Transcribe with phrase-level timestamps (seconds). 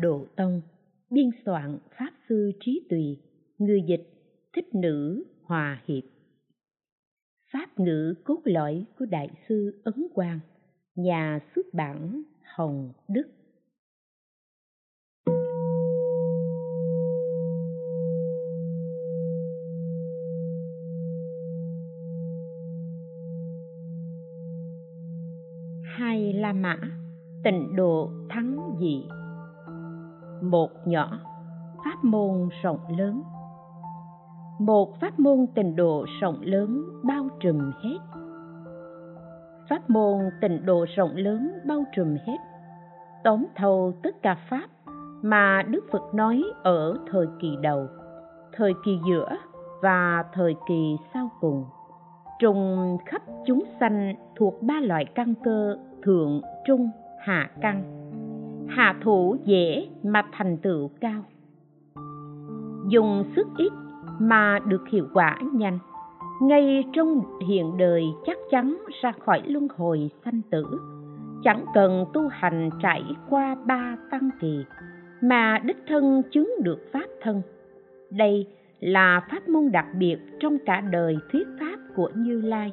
[0.00, 0.60] độ tông,
[1.10, 3.18] biên soạn pháp sư trí tùy
[3.58, 4.06] người dịch,
[4.52, 6.04] thích nữ, hòa hiệp.
[7.52, 10.40] Pháp ngữ cốt lõi của đại sư ấn quang,
[10.94, 12.22] nhà xuất bản
[12.56, 13.26] hồng đức.
[25.84, 26.78] Hai la mã,
[27.44, 29.19] tịnh độ thắng dị
[30.42, 31.18] một nhỏ
[31.84, 33.22] pháp môn rộng lớn.
[34.58, 37.98] Một pháp môn tịnh độ rộng lớn bao trùm hết.
[39.68, 42.36] Pháp môn tịnh độ rộng lớn bao trùm hết.
[43.24, 44.66] Tóm thâu tất cả pháp
[45.22, 47.86] mà đức phật nói ở thời kỳ đầu,
[48.52, 49.36] thời kỳ giữa
[49.82, 51.64] và thời kỳ sau cùng.
[52.38, 57.99] Trùng khắp chúng sanh thuộc ba loại căn cơ thượng, trung, hạ, căn
[58.70, 61.24] hạ thủ dễ mà thành tựu cao.
[62.88, 63.72] Dùng sức ít
[64.18, 65.78] mà được hiệu quả nhanh.
[66.42, 70.64] Ngay trong hiện đời chắc chắn ra khỏi luân hồi sanh tử,
[71.44, 74.64] chẳng cần tu hành trải qua ba tăng kỳ
[75.20, 77.42] mà đích thân chứng được pháp thân.
[78.10, 78.46] Đây
[78.80, 82.72] là pháp môn đặc biệt trong cả đời thuyết pháp của như lai.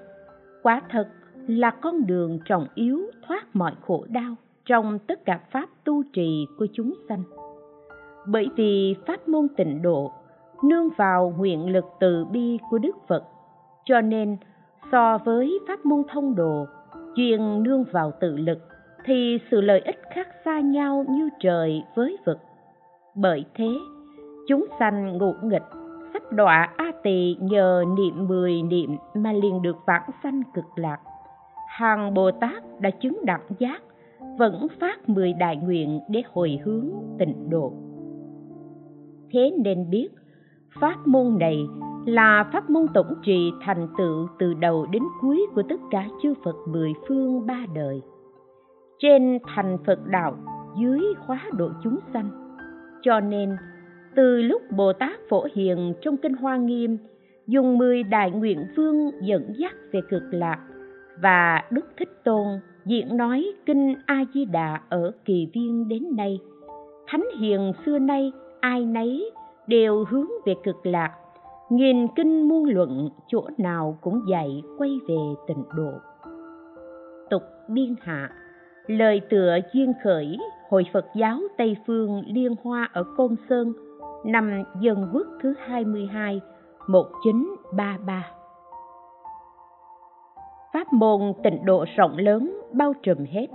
[0.63, 1.07] Quả thật
[1.47, 4.35] là con đường trọng yếu thoát mọi khổ đau
[4.67, 7.23] trong tất cả pháp tu trì của chúng sanh.
[8.27, 10.11] Bởi vì pháp môn tịnh độ
[10.63, 13.23] nương vào nguyện lực từ bi của đức phật,
[13.85, 14.37] cho nên
[14.91, 16.65] so với pháp môn thông đồ
[17.15, 18.59] chuyên nương vào tự lực
[19.05, 22.37] thì sự lợi ích khác xa nhau như trời với vực.
[23.15, 23.69] Bởi thế,
[24.47, 25.65] chúng sanh ngụ nghịch,
[26.13, 30.99] sắp đọa a tỳ nhờ niệm mười niệm mà liền được vãng sanh cực lạc.
[31.67, 33.81] Hàng bồ tát đã chứng đẳng giác
[34.37, 36.89] vẫn phát mười đại nguyện để hồi hướng
[37.19, 37.73] tịnh độ
[39.31, 40.09] thế nên biết
[40.79, 41.67] pháp môn này
[42.05, 46.33] là pháp môn tổng trì thành tựu từ đầu đến cuối của tất cả chư
[46.43, 48.01] Phật mười phương ba đời.
[48.99, 50.37] Trên thành Phật đạo,
[50.79, 52.29] dưới khóa độ chúng sanh.
[53.01, 53.57] Cho nên,
[54.15, 56.97] từ lúc Bồ Tát Phổ Hiền trong Kinh Hoa Nghiêm
[57.47, 60.59] dùng mười đại nguyện vương dẫn dắt về cực lạc
[61.21, 62.47] và Đức Thích Tôn
[62.87, 66.39] diện nói Kinh A-di-đà ở kỳ viên đến nay.
[67.07, 69.31] Thánh Hiền xưa nay, ai nấy
[69.67, 71.11] đều hướng về cực lạc.
[71.69, 75.91] Nghìn kinh muôn luận, chỗ nào cũng dạy quay về tịnh độ.
[77.29, 78.29] Tục biên hạ,
[78.87, 80.37] lời tựa duyên khởi,
[80.69, 83.73] hội phật giáo tây phương liên hoa ở côn sơn
[84.25, 86.41] năm dân quốc thứ 22
[86.87, 88.31] 1933
[90.73, 93.47] Pháp môn tịnh độ rộng lớn bao trùm hết.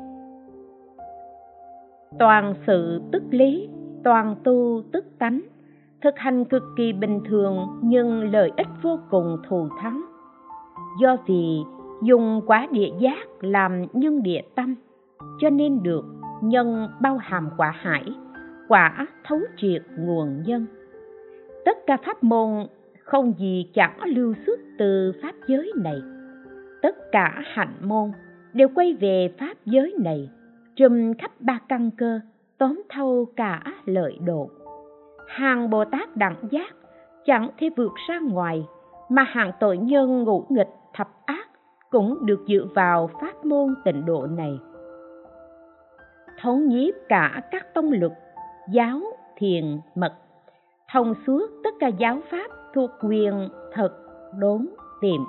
[2.18, 3.68] Toàn sự tức lý,
[4.04, 5.40] toàn tu tức tánh
[6.02, 10.02] thực hành cực kỳ bình thường nhưng lợi ích vô cùng thù thắng.
[11.00, 11.58] Do vì
[12.02, 14.74] dùng quả địa giác làm nhân địa tâm
[15.40, 16.04] cho nên được
[16.42, 18.04] nhân bao hàm quả hải
[18.68, 20.66] quả thấu triệt nguồn nhân.
[21.64, 22.66] Tất cả pháp môn
[23.04, 26.02] không gì chẳng lưu xuất từ pháp giới này.
[26.82, 28.12] Tất cả hạnh môn
[28.52, 30.30] đều quay về pháp giới này,
[30.76, 32.20] trùm khắp ba căn cơ,
[32.58, 34.50] tóm thâu cả lợi độ.
[35.28, 36.74] Hàng bồ tát đẳng giác
[37.24, 38.66] chẳng thể vượt ra ngoài,
[39.08, 41.48] mà hàng tội nhân ngũ nghịch thập ác
[41.90, 44.58] cũng được dựa vào pháp môn tịnh độ này.
[46.40, 48.12] Thống nhiếp cả các tông luật,
[48.72, 49.00] giáo,
[49.36, 50.12] thiền, mật,
[50.92, 53.92] thông suốt tất cả giáo pháp thuộc quyền, thật,
[54.38, 54.66] đốn,
[55.00, 55.20] tiệm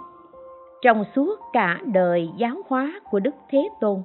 [0.84, 4.00] trong suốt cả đời giáo hóa của đức thế tôn.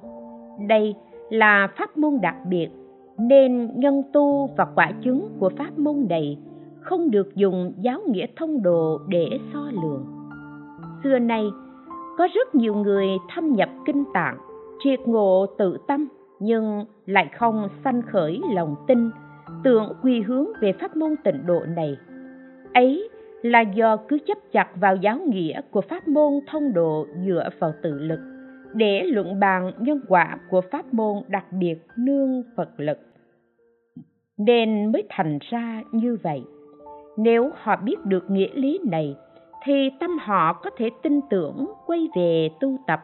[0.67, 0.95] Đây
[1.29, 2.67] là pháp môn đặc biệt,
[3.17, 6.37] nên nhân tu và quả chứng của pháp môn này
[6.81, 10.05] không được dùng giáo nghĩa thông đồ để so lường.
[11.03, 11.45] Xưa nay,
[12.17, 14.37] có rất nhiều người thâm nhập kinh tạng,
[14.83, 16.07] triệt ngộ tự tâm,
[16.39, 19.09] nhưng lại không sanh khởi lòng tin,
[19.63, 21.97] tưởng quy hướng về pháp môn tịnh độ này.
[22.73, 23.09] Ấy
[23.41, 27.73] là do cứ chấp chặt vào giáo nghĩa của pháp môn thông độ dựa vào
[27.81, 28.19] tự lực,
[28.73, 32.99] để luận bàn nhân quả của pháp môn đặc biệt nương phật lực.
[34.37, 36.43] Nên mới thành ra như vậy.
[37.17, 39.15] Nếu họ biết được nghĩa lý này,
[39.63, 42.99] thì tâm họ có thể tin tưởng quay về tu tập.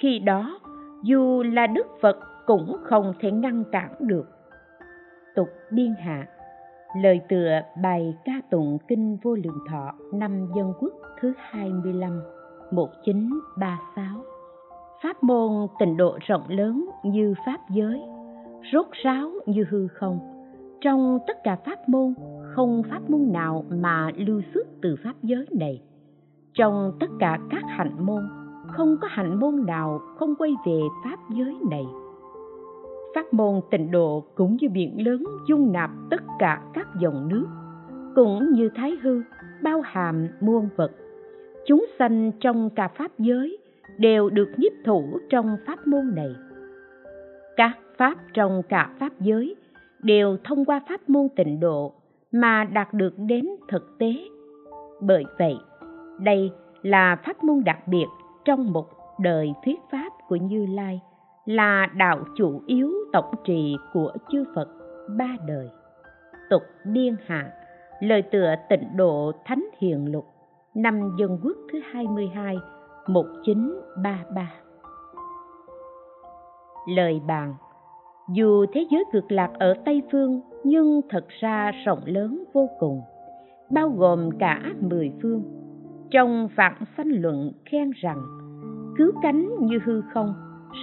[0.00, 0.60] Khi đó,
[1.02, 2.16] dù là đức phật
[2.46, 4.26] cũng không thể ngăn cản được.
[5.34, 6.26] Tục biên hạ
[6.96, 12.20] lời tựa bài ca tụng kinh vô lượng thọ năm dân quốc thứ 25
[12.70, 14.32] 1936
[15.02, 18.02] pháp môn tịnh độ rộng lớn như pháp giới,
[18.72, 20.18] rốt ráo như hư không.
[20.80, 22.14] Trong tất cả pháp môn,
[22.54, 25.82] không pháp môn nào mà lưu xuất từ pháp giới này.
[26.54, 28.28] Trong tất cả các hạnh môn,
[28.68, 31.84] không có hạnh môn nào không quay về pháp giới này
[33.14, 37.46] pháp môn tịnh độ cũng như biển lớn dung nạp tất cả các dòng nước,
[38.14, 39.22] cũng như thái hư,
[39.62, 40.92] bao hàm muôn vật.
[41.66, 43.58] Chúng sanh trong cả pháp giới
[43.98, 46.34] đều được nhiếp thủ trong pháp môn này.
[47.56, 49.56] Các pháp trong cả pháp giới
[50.02, 51.92] đều thông qua pháp môn tịnh độ
[52.32, 54.12] mà đạt được đến thực tế.
[55.00, 55.56] Bởi vậy,
[56.20, 56.50] đây
[56.82, 58.06] là pháp môn đặc biệt
[58.44, 58.86] trong một
[59.20, 61.00] đời thuyết pháp của như lai
[61.44, 64.68] là đạo chủ yếu tổng trì của chư phật
[65.18, 65.68] ba đời
[66.50, 67.52] tục Điên hạ
[68.00, 70.24] lời tựa tịnh độ thánh hiền lục
[70.74, 72.56] năm dân quốc thứ 22
[73.08, 74.52] 1933
[76.88, 77.54] Lời bàn
[78.34, 83.02] Dù thế giới cực lạc ở Tây Phương nhưng thật ra rộng lớn vô cùng,
[83.70, 85.42] bao gồm cả mười phương.
[86.10, 88.22] Trong vạn sanh luận khen rằng,
[88.98, 90.34] cứu cánh như hư không,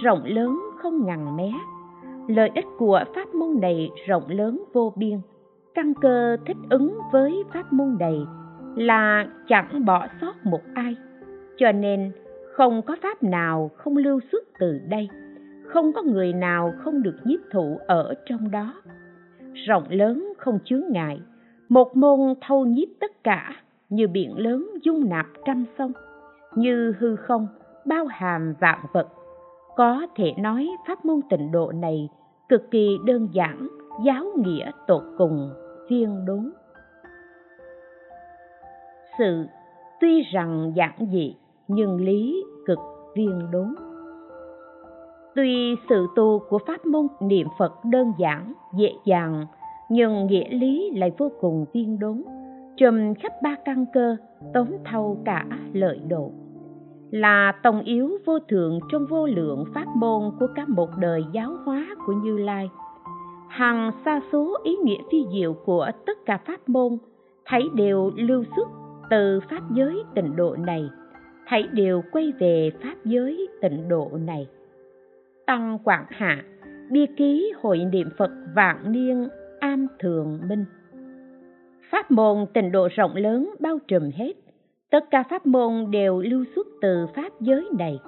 [0.02, 1.52] rộng lớn không ngằn mé.
[2.28, 5.18] Lợi ích của pháp môn này rộng lớn vô biên,
[5.74, 8.26] căn cơ thích ứng với pháp môn này
[8.76, 10.96] là chẳng bỏ sót một ai.
[11.56, 12.12] Cho nên
[12.54, 15.08] không có pháp nào không lưu xuất từ đây.
[15.66, 18.74] Không có người nào không được nhiếp thụ ở trong đó.
[19.66, 21.20] Rộng lớn không chướng ngại.
[21.68, 23.54] Một môn thâu nhiếp tất cả
[23.88, 25.92] như biển lớn dung nạp trăm sông.
[26.54, 27.46] Như hư không
[27.84, 29.08] bao hàm vạn vật
[29.76, 32.08] có thể nói pháp môn tịnh độ này
[32.48, 33.68] cực kỳ đơn giản,
[34.04, 35.50] giáo nghĩa tột cùng
[35.90, 36.52] viên đốn
[39.18, 39.46] sự
[40.00, 41.36] tuy rằng giản dị,
[41.68, 42.78] nhưng lý cực
[43.14, 43.74] viên đốn
[45.34, 49.46] tuy sự tu của pháp môn niệm phật đơn giản, dễ dàng,
[49.88, 52.22] nhưng nghĩa lý lại vô cùng viên đốn
[52.76, 54.16] trùm khắp ba căn cơ
[54.54, 56.30] tóm thâu cả lợi độ
[57.10, 61.56] là tổng yếu vô thượng trong vô lượng pháp môn của cả một đời giáo
[61.64, 62.70] hóa của như lai.
[63.48, 66.98] Hằng xa số ý nghĩa phi diệu của tất cả pháp môn,
[67.46, 68.68] thấy đều lưu xuất
[69.10, 70.90] từ pháp giới tịnh độ này,
[71.46, 74.48] thấy đều quay về pháp giới tịnh độ này.
[75.46, 76.42] Tăng quảng hạ,
[76.90, 79.28] bia ký hội niệm phật vạn niên
[79.60, 80.64] am thường minh.
[81.90, 84.32] Pháp môn tịnh độ rộng lớn bao trùm hết
[84.90, 87.98] tất cả pháp môn đều lưu xuất từ pháp giới này.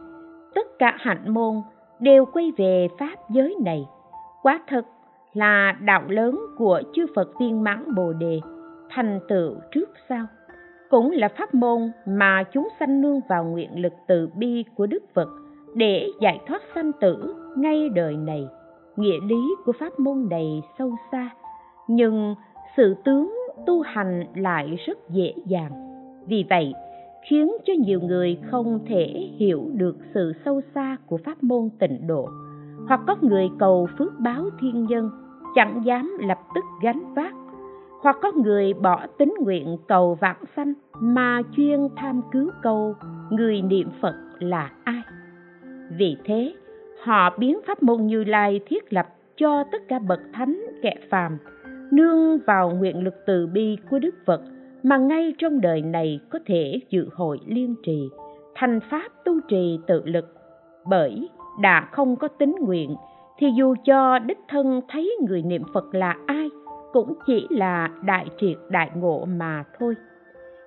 [0.54, 1.54] Tất cả hạnh môn
[2.00, 3.86] đều quay về pháp giới này.
[4.42, 4.86] Quá thật
[5.32, 8.40] là đạo lớn của chư phật viên mãn bồ đề
[8.90, 10.26] thành tựu trước sau.
[10.90, 15.02] Cũng là pháp môn mà chúng sanh nương vào nguyện lực từ bi của đức
[15.14, 15.28] phật
[15.74, 18.46] để giải thoát sanh tử ngay đời này.
[18.96, 21.30] Nghĩa lý của pháp môn này sâu xa,
[21.88, 22.34] nhưng
[22.76, 23.34] sự tướng
[23.66, 25.91] tu hành lại rất dễ dàng
[26.26, 26.74] vì vậy,
[27.22, 32.06] khiến cho nhiều người không thể hiểu được sự sâu xa của pháp môn tịnh
[32.06, 32.28] độ,
[32.88, 35.10] hoặc có người cầu phước báo thiên nhân,
[35.54, 37.34] chẳng dám lập tức gánh vác,
[38.02, 42.94] hoặc có người bỏ tính nguyện cầu vãng sanh mà chuyên tham cứu câu
[43.30, 45.02] người niệm phật là ai.
[45.98, 46.54] Vì thế,
[47.04, 51.38] họ biến pháp môn như lai thiết lập cho tất cả bậc thánh kẻ phàm
[51.92, 54.40] nương vào nguyện lực từ bi của đức phật
[54.82, 58.08] mà ngay trong đời này có thể dự hội liên trì,
[58.54, 60.34] thành pháp tu trì tự lực.
[60.84, 61.28] Bởi
[61.60, 62.96] đã không có tính nguyện,
[63.38, 66.50] thì dù cho đích thân thấy người niệm phật là ai,
[66.92, 69.94] cũng chỉ là đại triệt đại ngộ mà thôi.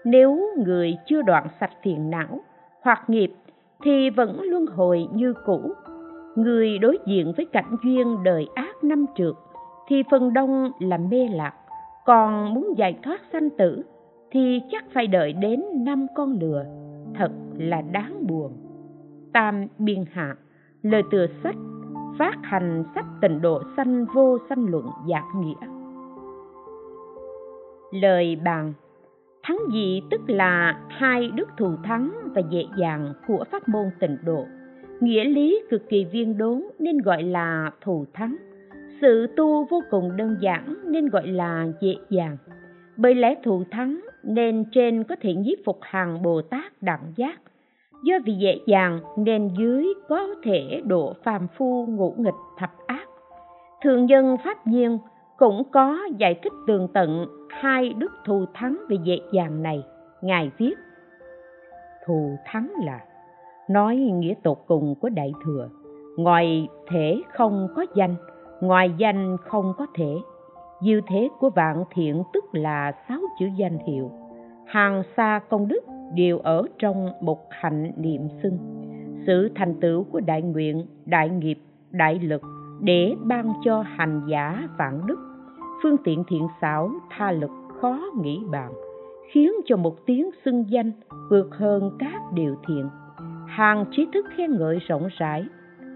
[0.04, 2.40] Nếu người chưa đoạn sạch phiền não,
[2.82, 3.32] hoặc nghiệp,
[3.84, 5.74] thì vẫn luân hồi như cũ.
[6.36, 9.36] Người đối diện với cảnh duyên đời ác năm trượt,
[9.88, 11.54] thì phần đông là mê lạc,
[12.06, 13.84] còn muốn giải thoát sanh tử
[14.36, 16.66] thì chắc phải đợi đến năm con lừa.
[17.14, 18.52] Thật là đáng buồn.
[19.34, 20.36] Tam biên hạ,
[20.82, 21.56] lời tựa sách,
[22.20, 25.68] phát hành sách tịnh độ sanh vô sanh luận giảng nghĩa.
[28.02, 28.74] Lời bàn,
[29.44, 34.18] thắng dị tức là hai đức thù thắng và dễ dàng của pháp môn tịnh
[34.26, 34.46] độ.
[35.00, 38.36] Nghĩa lý cực kỳ viên đốn nên gọi là thù thắng.
[39.02, 42.38] Sự tu vô cùng đơn giản nên gọi là dễ dàng.
[42.98, 47.42] Bởi lẽ thù thắng nên trên có thể nhiếp phục hàng bồ tát đẳng giác.
[48.04, 53.08] Do vì dễ dàng nên dưới có thể độ phàm phu ngũ nghịch thập ác.
[53.84, 54.98] Thường nhân pháp nhiên
[55.38, 59.84] cũng có giải thích tường tận hai đức thù thắng về dễ dàng này.
[60.22, 60.74] Ngài viết,
[62.06, 63.00] thù thắng là
[63.70, 65.70] nói nghĩa tột cùng của đại thừa.
[66.18, 68.16] Ngoài thể không có danh,
[68.62, 70.16] ngoài danh không có thể
[70.82, 74.12] dư thế của vạn thiện tức là sáu chữ danh hiệu.
[74.66, 78.58] Hàng xa công đức đều ở trong một hạnh niệm xưng.
[79.28, 81.58] Sự thành tựu của đại nguyện, đại nghiệp,
[81.92, 82.42] đại lực
[82.82, 85.20] để ban cho hành giả vạn đức.
[85.84, 87.52] Phương tiện thiện xảo, tha lực
[87.82, 88.72] khó nghĩ bàn,
[89.32, 90.92] khiến cho một tiếng xưng danh
[91.30, 92.90] vượt hơn các điều thiện.
[93.48, 95.46] Hàng trí thức khen ngợi rộng rãi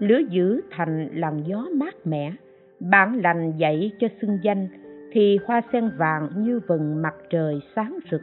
[0.00, 2.32] lứa giữ thành làn gió mát mẻ
[2.80, 4.68] bản lành dạy cho xưng danh,
[5.12, 8.20] thì hoa sen vàng như vầng mặt trời sáng rực.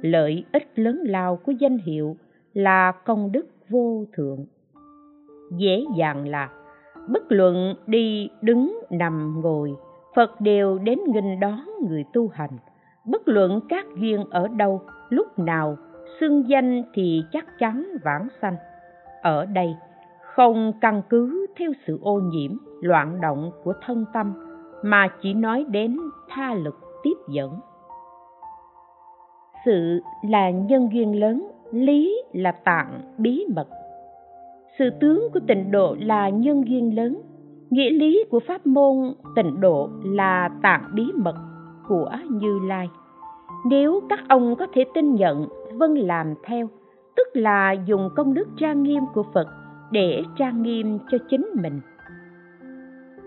[0.00, 2.16] Lợi ích lớn lao của danh hiệu
[2.52, 4.46] là công đức vô thượng.
[5.56, 6.48] Dễ dàng là,
[7.08, 9.74] bất luận đi đứng nằm ngồi,
[10.14, 12.58] phật đều đến nghinh đón người tu hành.
[13.06, 15.76] Bất luận các duyên ở đâu, lúc nào,
[16.20, 18.56] xưng danh thì chắc chắn vãng sanh.
[19.22, 19.74] Ở đây
[20.36, 22.50] không căn cứ theo sự ô nhiễm,
[22.80, 24.32] loạn động của thân tâm,
[24.82, 25.96] mà chỉ nói đến
[26.28, 27.60] tha lực tiếp dẫn.
[29.64, 33.68] Sự là nhân duyên lớn, lý là tạng bí mật.
[34.78, 37.22] Sự tướng của tịnh độ là nhân duyên lớn,
[37.70, 41.36] nghĩa lý của pháp môn tịnh độ là tạng bí mật
[41.88, 42.88] của như lai.
[43.66, 46.68] Nếu các ông có thể tin nhận vâng làm theo,
[47.16, 49.46] tức là dùng công đức trang nghiêm của phật
[49.90, 51.80] để trang nghiêm cho chính mình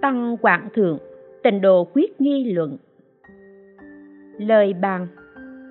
[0.01, 0.97] tăng quảng thượng
[1.43, 2.77] tịnh độ quyết nghi luận
[4.39, 5.07] lời bàn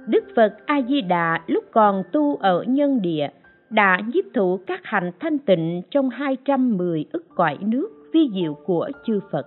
[0.07, 3.28] đức phật a di đà lúc còn tu ở nhân địa
[3.71, 8.90] đã nhiếp thụ các hành thanh tịnh trong 210 ức cõi nước vi diệu của
[9.05, 9.47] chư Phật,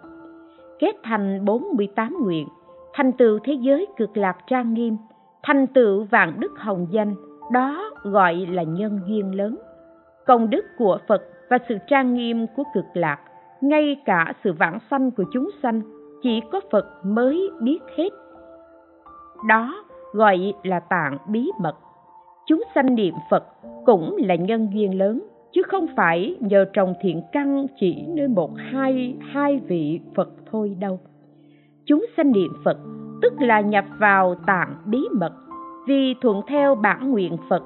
[0.79, 2.47] kết thành 48 nguyện,
[2.93, 4.97] thành tựu thế giới cực lạc trang nghiêm,
[5.43, 7.15] thành tựu vạn đức hồng danh,
[7.51, 9.55] đó gọi là nhân duyên lớn.
[10.25, 13.19] Công đức của Phật và sự trang nghiêm của cực lạc,
[13.61, 15.81] ngay cả sự vãng sanh của chúng sanh,
[16.23, 18.09] chỉ có Phật mới biết hết.
[19.47, 19.83] Đó
[20.13, 21.75] gọi là tạng bí mật
[22.49, 23.43] chúng sanh niệm phật
[23.85, 25.21] cũng là nhân duyên lớn
[25.51, 30.77] chứ không phải nhờ trồng thiện căn chỉ nơi một hai hai vị phật thôi
[30.79, 30.99] đâu
[31.85, 32.77] chúng sanh niệm phật
[33.21, 35.31] tức là nhập vào tạng bí mật
[35.87, 37.63] vì thuận theo bản nguyện phật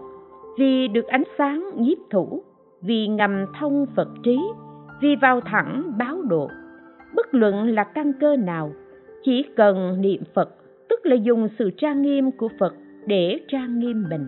[0.57, 2.43] vì được ánh sáng nhiếp thủ,
[2.81, 4.39] vì ngầm thông phật trí,
[5.01, 6.47] vì vào thẳng báo độ.
[7.15, 8.71] Bất luận là căn cơ nào,
[9.23, 10.49] chỉ cần niệm phật,
[10.89, 12.73] tức là dùng sự trang nghiêm của phật
[13.07, 14.27] để trang nghiêm mình.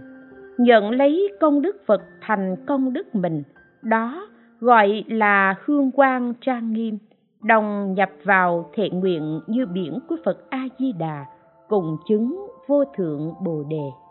[0.58, 3.44] Nhận lấy công đức phật thành công đức mình,
[3.82, 4.28] đó
[4.60, 6.98] gọi là hương quang trang nghiêm,
[7.44, 11.26] đồng nhập vào thệ nguyện như biển của phật a di đà,
[11.70, 14.05] cùng chứng vô thượng bồ đề.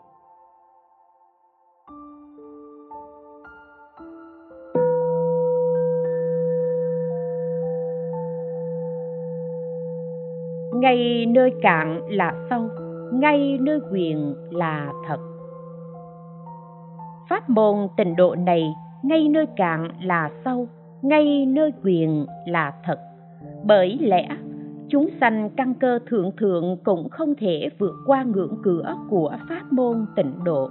[10.79, 12.69] Ngay nơi cạn là sâu,
[13.13, 15.17] ngay nơi quyền là thật.
[17.29, 20.67] Pháp môn tịnh độ này, ngay nơi cạn là sâu,
[21.01, 22.99] ngay nơi quyền là thật.
[23.63, 24.27] Bởi lẽ,
[24.89, 29.61] chúng sanh căn cơ thượng thượng cũng không thể vượt qua ngưỡng cửa của pháp
[29.71, 30.69] môn tịnh độ.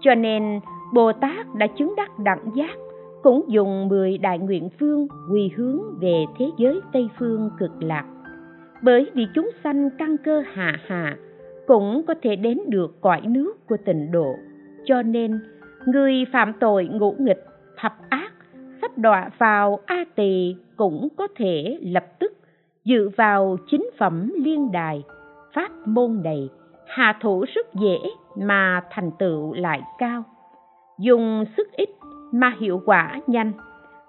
[0.00, 0.60] Cho nên,
[0.94, 2.76] bồ tát đã chứng đắc đẳng giác,
[3.22, 8.04] cũng dùng mười đại nguyện phương quy hướng về thế giới tây phương cực lạc
[8.82, 11.16] bởi vì chúng sanh căn cơ hạ hạ
[11.66, 14.34] cũng có thể đến được cõi nước của tịnh độ.
[14.84, 15.40] Cho nên,
[15.86, 17.44] người phạm tội ngũ nghịch,
[17.76, 18.32] thập ác,
[18.80, 22.32] sắp đọa vào a tỳ cũng có thể lập tức
[22.84, 25.02] dự vào chính phẩm liên đài,
[25.54, 26.48] pháp môn này
[26.86, 27.98] hạ thủ rất dễ
[28.36, 30.24] mà thành tựu lại cao.
[30.98, 31.88] Dùng sức ít
[32.32, 33.52] mà hiệu quả nhanh,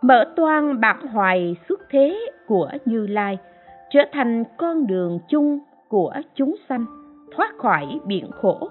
[0.02, 3.38] mở toan bản hoài xuất thế của như lai
[3.90, 6.86] trở thành con đường chung của chúng sanh
[7.36, 8.70] thoát khỏi biển khổ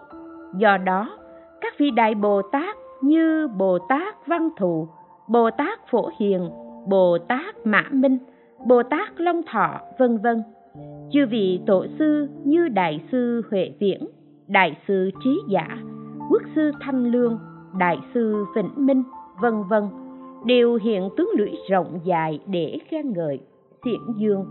[0.57, 1.19] do đó
[1.61, 4.89] các vị đại bồ tát như Bồ Tát Văn Thù,
[5.29, 6.51] Bồ Tát Phổ Hiền,
[6.89, 8.19] Bồ Tát Mã Minh,
[8.67, 10.43] Bồ Tát Long Thọ, vân vân.
[11.13, 14.07] Chư vị tổ sư như Đại sư Huệ Viễn,
[14.49, 15.79] Đại sư Trí Giả,
[16.31, 17.39] Quốc sư Thanh Lương,
[17.79, 19.03] Đại sư Vĩnh Minh,
[19.41, 19.83] vân vân
[20.45, 23.41] đều hiện tướng lưỡi rộng dài để khen ngợi,
[23.85, 24.47] xiển dương,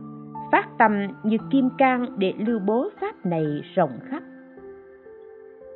[0.56, 3.46] phát tâm như kim cang để lưu bố pháp này
[3.76, 4.24] rộng khắp.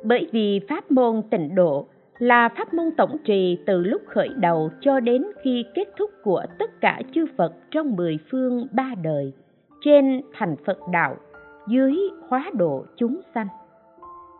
[0.04, 1.86] Bởi vì pháp môn tịnh độ
[2.18, 6.44] là pháp môn tổng trì từ lúc khởi đầu cho đến khi kết thúc của
[6.58, 9.32] tất cả chư Phật trong mười phương ba đời,
[9.80, 11.16] trên thành Phật đạo,
[11.68, 11.96] dưới
[12.28, 13.48] hóa độ chúng sanh.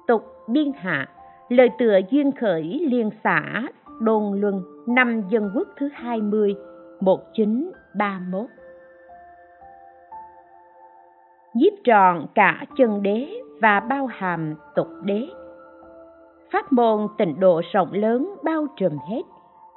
[0.07, 1.09] Tục biên hạ,
[1.49, 3.63] lời tựa duyên khởi liên xã
[4.01, 6.55] Đôn Luân năm dân quốc thứ 20,
[7.01, 8.60] 1931
[11.55, 15.29] nhiếp tròn cả chân đế và bao hàm tục đế.
[16.53, 19.23] Pháp môn tịnh độ rộng lớn bao trùm hết,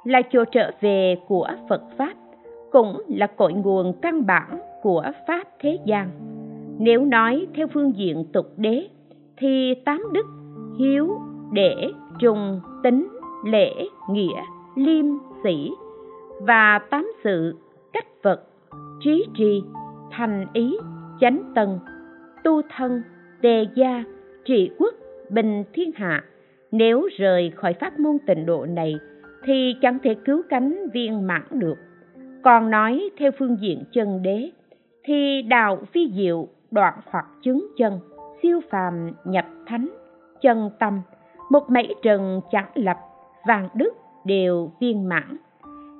[0.04, 2.14] là chỗ trở về của phật pháp,
[2.72, 6.10] cũng là cội nguồn căn bản của pháp thế gian.
[6.78, 8.88] Nếu nói theo phương diện tục đế,
[9.36, 10.26] thì tám đức,
[10.78, 11.10] hiếu,
[11.52, 13.08] để trùng tính
[13.44, 13.70] lễ,
[14.10, 14.42] nghĩa,
[14.76, 15.04] liêm,
[15.44, 15.70] sĩ
[16.40, 17.54] và tám sự,
[17.92, 18.42] cách vật
[19.00, 19.62] trí tri,
[20.10, 20.76] thành ý
[21.20, 21.78] chánh tân
[22.44, 23.02] tu thân,
[23.40, 24.04] đề gia,
[24.44, 24.94] trị quốc,
[25.30, 26.24] bình thiên hạ.
[26.72, 28.94] Nếu rời khỏi pháp môn tịnh độ này,
[29.44, 31.74] thì chẳng thể cứu cánh viên mãn được.
[32.42, 34.50] Còn nói theo phương diện chân đế,
[35.04, 38.00] thì đạo phi diệu, đoạn hoặc chứng chân,
[38.42, 39.88] siêu phàm nhập thánh,
[40.40, 41.00] chân tâm,
[41.50, 42.96] một mảy trần chẳng lập
[43.46, 43.94] vàng đức
[44.24, 45.36] đều viên mãn.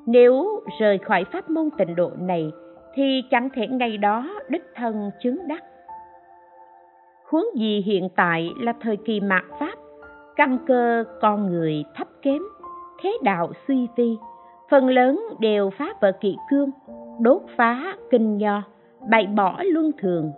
[0.06, 2.52] Nếu rời khỏi pháp môn tịnh độ này
[2.94, 5.64] thì chẳng thể ngay đó đích thân chứng đắc.
[7.30, 9.74] Huống gì hiện tại là thời kỳ mạt pháp,
[10.36, 12.42] căn cơ con người thấp kém,
[13.02, 14.16] thế đạo suy vi,
[14.70, 16.70] phần lớn đều phá vỡ kỵ cương,
[17.20, 18.62] đốt phá kinh nho,
[19.10, 20.32] bày bỏ luân thường.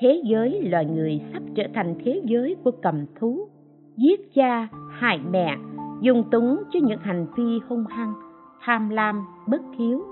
[0.00, 3.48] Thế giới loài người sắp trở thành thế giới của cầm thú,
[3.96, 5.56] giết cha, hại mẹ,
[6.00, 8.12] dùng túng cho những hành vi hung hăng,
[8.60, 10.04] tham lam, bất hiếu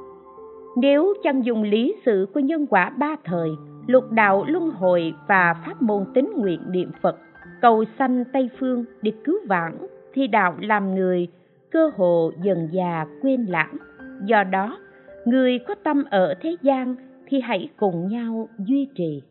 [0.76, 3.48] nếu chẳng dùng lý sự của nhân quả ba thời,
[3.86, 7.16] lục đạo luân hồi và pháp môn tín nguyện niệm phật,
[7.60, 9.78] cầu sanh tây phương để cứu vãn,
[10.14, 11.28] thì đạo làm người
[11.70, 13.76] cơ hồ dần già quên lãng.
[14.24, 14.78] Do đó,
[15.24, 19.22] người có tâm ở thế gian thì hãy cùng nhau duy trì.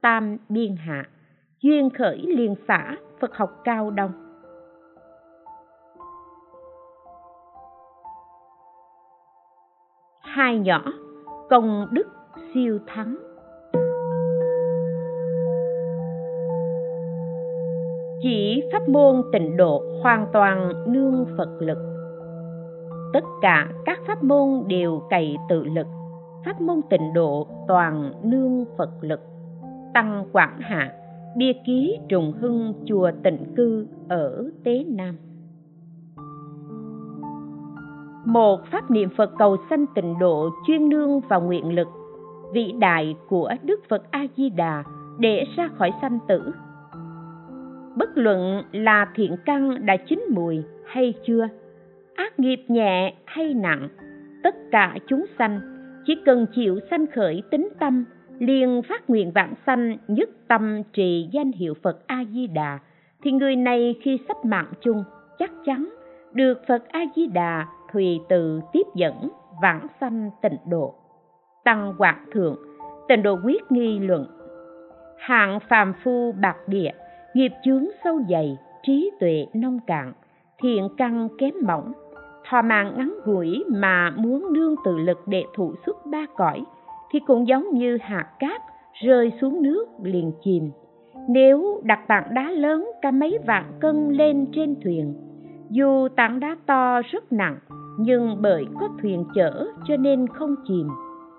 [0.00, 1.04] Tam biên hạ,
[1.60, 4.10] duyên khởi liên xã phật học cao đông.
[10.34, 10.92] Hai nhỏ,
[11.50, 12.06] công đức
[12.54, 13.16] siêu thắng.
[18.22, 21.78] Chỉ pháp môn tịnh độ hoàn toàn nương phật lực.
[23.12, 25.86] Tất cả các pháp môn đều cày tự lực.
[26.44, 29.20] Pháp môn tịnh độ toàn nương phật lực.
[29.94, 30.92] Tăng quảng hạ,
[31.36, 35.16] bia ký trùng hưng chùa tịnh cư ở tế nam
[38.24, 41.88] một pháp niệm phật cầu sanh tịnh độ chuyên nương vào nguyện lực,
[42.52, 44.84] vĩ đại của đức phật a di đà
[45.18, 46.52] để ra khỏi sanh tử.
[47.96, 51.48] Bất luận là thiện căn đã chín mùi hay chưa,
[52.14, 53.88] ác nghiệp nhẹ hay nặng,
[54.42, 55.60] tất cả chúng sanh
[56.06, 58.04] chỉ cần chịu sanh khởi tính tâm,
[58.38, 62.78] liền phát nguyện vạn sanh nhất tâm trì danh hiệu phật a di đà
[63.22, 65.04] thì người này khi sắp mạng chung
[65.38, 65.88] chắc chắn
[66.32, 69.28] được phật a di đà thùy từ tiếp dẫn,
[69.62, 70.94] vãng sanh tịnh độ.
[71.64, 72.56] Tăng hoạt thượng,
[73.08, 74.26] tịnh độ quyết nghi luận.
[75.18, 76.90] Hạng phàm phu bạc địa,
[77.34, 80.12] nghiệp chướng sâu dày, trí tuệ nông cạn,
[80.58, 81.92] thiện căn kém mỏng.
[82.48, 86.64] Thọ mạng ngắn ngủi mà muốn nương tự lực để thụ xuất ba cõi,
[87.10, 90.70] thì cũng giống như hạt cát rơi xuống nước liền chìm.
[91.28, 95.14] Nếu đặt tảng đá lớn cả mấy vạn cân lên trên thuyền,
[95.70, 97.56] dù tảng đá to rất nặng
[97.98, 100.88] nhưng bởi có thuyền chở cho nên không chìm.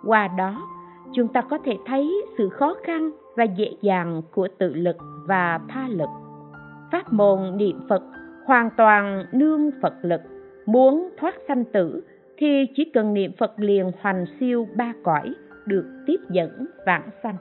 [0.05, 0.67] Qua đó,
[1.13, 5.59] chúng ta có thể thấy sự khó khăn và dễ dàng của tự lực và
[5.69, 6.09] tha lực.
[6.91, 8.03] Pháp môn niệm phật
[8.45, 10.21] hoàn toàn nương phật lực.
[10.65, 12.03] Muốn thoát sanh tử
[12.37, 15.33] thì chỉ cần niệm phật liền hoành siêu ba cõi,
[15.65, 17.35] được tiếp dẫn vãng sanh.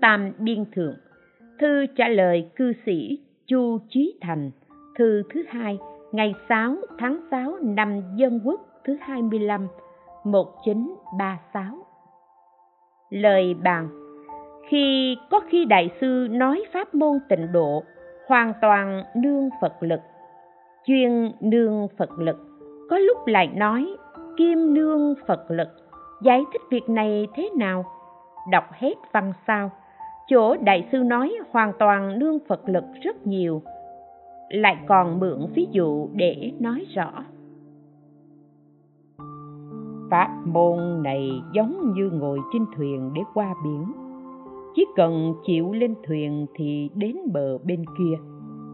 [0.00, 0.94] Tam biên thượng,
[1.58, 4.50] thư trả lời cư sĩ chu trí thành,
[4.98, 5.78] thư thứ hai
[6.12, 9.68] ngày 6 tháng 6 năm Dân Quốc thứ 25
[10.24, 11.64] 1936
[13.10, 13.88] Lời bàn,
[14.68, 17.82] Khi có khi Đại sư nói pháp môn tịnh độ,
[18.26, 20.00] hoàn toàn nương Phật lực,
[20.84, 22.36] chuyên nương Phật lực,
[22.90, 23.96] có lúc lại nói,
[24.36, 25.68] kim nương Phật lực,
[26.22, 27.84] giải thích việc này thế nào?
[28.50, 29.70] Đọc hết văn sao.
[30.28, 33.62] Chỗ đại sư nói hoàn toàn nương phật lực rất nhiều
[34.48, 37.24] lại còn mượn ví dụ để nói rõ.
[40.10, 43.92] Pháp môn này giống như ngồi trên thuyền để qua biển.
[44.74, 48.16] Chỉ cần chịu lên thuyền thì đến bờ bên kia.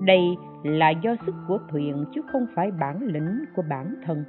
[0.01, 0.21] Đây
[0.65, 4.25] là do sức của thuyền chứ không phải bản lĩnh của bản thân.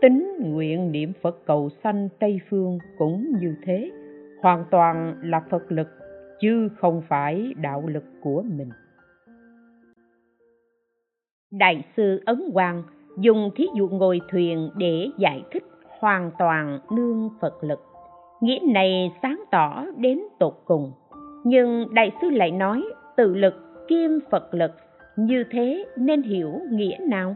[0.00, 3.90] Tính nguyện niệm phật cầu sanh tây phương cũng như thế.
[4.42, 5.88] Hoàn toàn là phật lực,
[6.40, 8.68] chứ không phải đạo lực của mình
[11.52, 12.82] đại sư ấn hoàng
[13.18, 15.62] dùng thí dụ ngồi thuyền để giải thích
[15.98, 17.80] hoàn toàn nương phật lực.
[18.40, 20.92] Nghĩa này sáng tỏ đến tột cùng.
[21.44, 22.84] Nhưng đại sư lại nói,
[23.16, 23.54] tự lực
[23.88, 24.70] kiêm phật lực,
[25.16, 27.34] như thế nên hiểu nghĩa nào?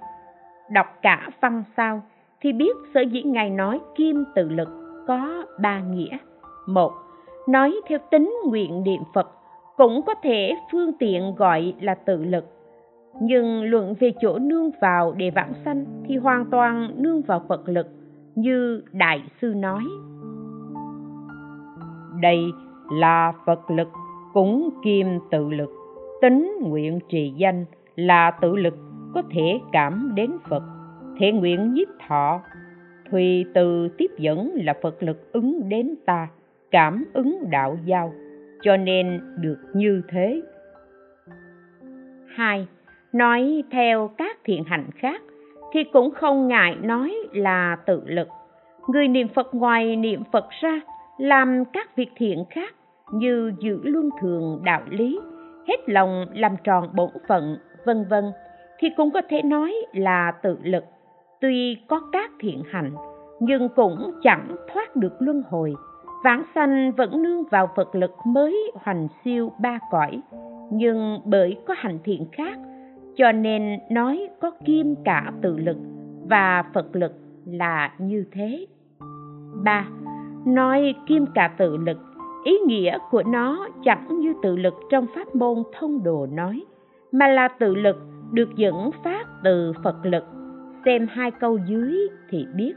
[0.70, 2.02] Đọc cả văn sao
[2.40, 4.68] thì biết sở dĩ ngài nói kim tự lực
[5.06, 6.18] có ba nghĩa.
[6.66, 6.92] Một,
[7.48, 9.30] nói theo tính nguyện niệm phật
[9.76, 12.55] cũng có thể phương tiện gọi là tự lực
[13.20, 17.68] nhưng luận về chỗ nương vào để vãng sanh thì hoàn toàn nương vào phật
[17.68, 17.86] lực,
[18.34, 19.84] như đại sư nói.
[22.20, 22.38] Đây
[22.92, 23.88] là phật lực
[24.32, 25.70] cũng kim tự lực,
[26.22, 27.64] tính nguyện trì danh
[27.96, 28.74] là tự lực
[29.14, 30.62] có thể cảm đến phật,
[31.20, 32.40] thể nguyện nhiếp thọ.
[33.10, 36.28] Thùy từ tiếp dẫn là phật lực ứng đến ta,
[36.70, 38.12] cảm ứng đạo giao,
[38.62, 40.42] cho nên được như thế.
[42.26, 42.66] Hai
[43.18, 45.22] nói theo các thiện hành khác,
[45.72, 48.28] thì cũng không ngại nói là tự lực.
[48.88, 50.80] Người niệm phật ngoài niệm phật ra,
[51.18, 52.74] làm các việc thiện khác
[53.12, 55.20] như giữ luân thường đạo lý,
[55.68, 58.24] hết lòng làm tròn bổn phận, vân vân,
[58.78, 60.84] thì cũng có thể nói là tự lực.
[61.40, 62.90] Tuy có các thiện hành
[63.40, 65.74] nhưng cũng chẳng thoát được luân hồi.
[66.24, 70.20] Vãng sanh vẫn nương vào phật lực mới hoành siêu ba cõi.
[70.70, 72.58] Nhưng bởi có hành thiện khác
[73.16, 75.76] cho nên nói có kim cả tự lực
[76.28, 77.12] và phật lực
[77.46, 78.66] là như thế.
[79.64, 79.88] Ba,
[80.46, 81.98] nói kim cả tự lực,
[82.44, 86.64] ý nghĩa của nó chẳng như tự lực trong pháp môn thông đồ nói,
[87.12, 87.96] mà là tự lực
[88.32, 90.24] được dẫn phát từ phật lực.
[90.84, 92.72] Xem hai câu dưới thì biết.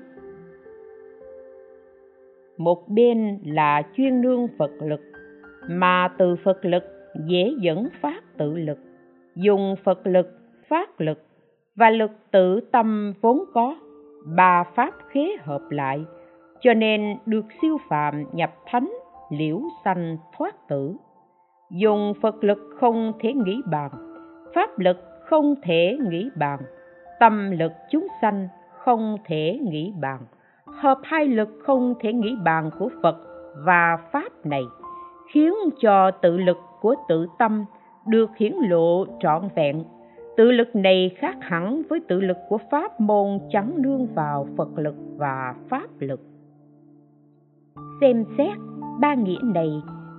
[2.58, 5.02] Một bên là chuyên nương phật lực,
[5.70, 6.84] mà từ phật lực
[7.28, 8.78] dễ dẫn phát tự lực
[9.36, 10.28] dùng phật lực,
[10.70, 11.26] phát lực
[11.76, 13.76] và lực tự tâm vốn có,
[14.36, 16.06] ba pháp khế hợp lại,
[16.60, 18.92] cho nên được siêu phạm nhập thánh,
[19.30, 20.96] liễu sanh, thoát tử.
[21.72, 23.92] Dùng phật lực không thể nghĩ bàn,
[24.56, 26.60] pháp lực không thể nghĩ bàn,
[27.20, 30.20] tâm lực chúng sanh không thể nghĩ bàn.
[30.66, 33.18] Hợp hai lực không thể nghĩ bàn của phật
[33.66, 34.64] và pháp này
[35.34, 37.66] khiến cho tự lực của tự tâm
[38.08, 39.84] được hiển lộ trọn vẹn.
[40.38, 44.70] Tự lực này khác hẳn với tự lực của pháp môn chẳng nương vào phật
[44.78, 46.22] lực và pháp lực.
[48.02, 48.58] Xem xét
[49.02, 49.70] ba nghĩa này,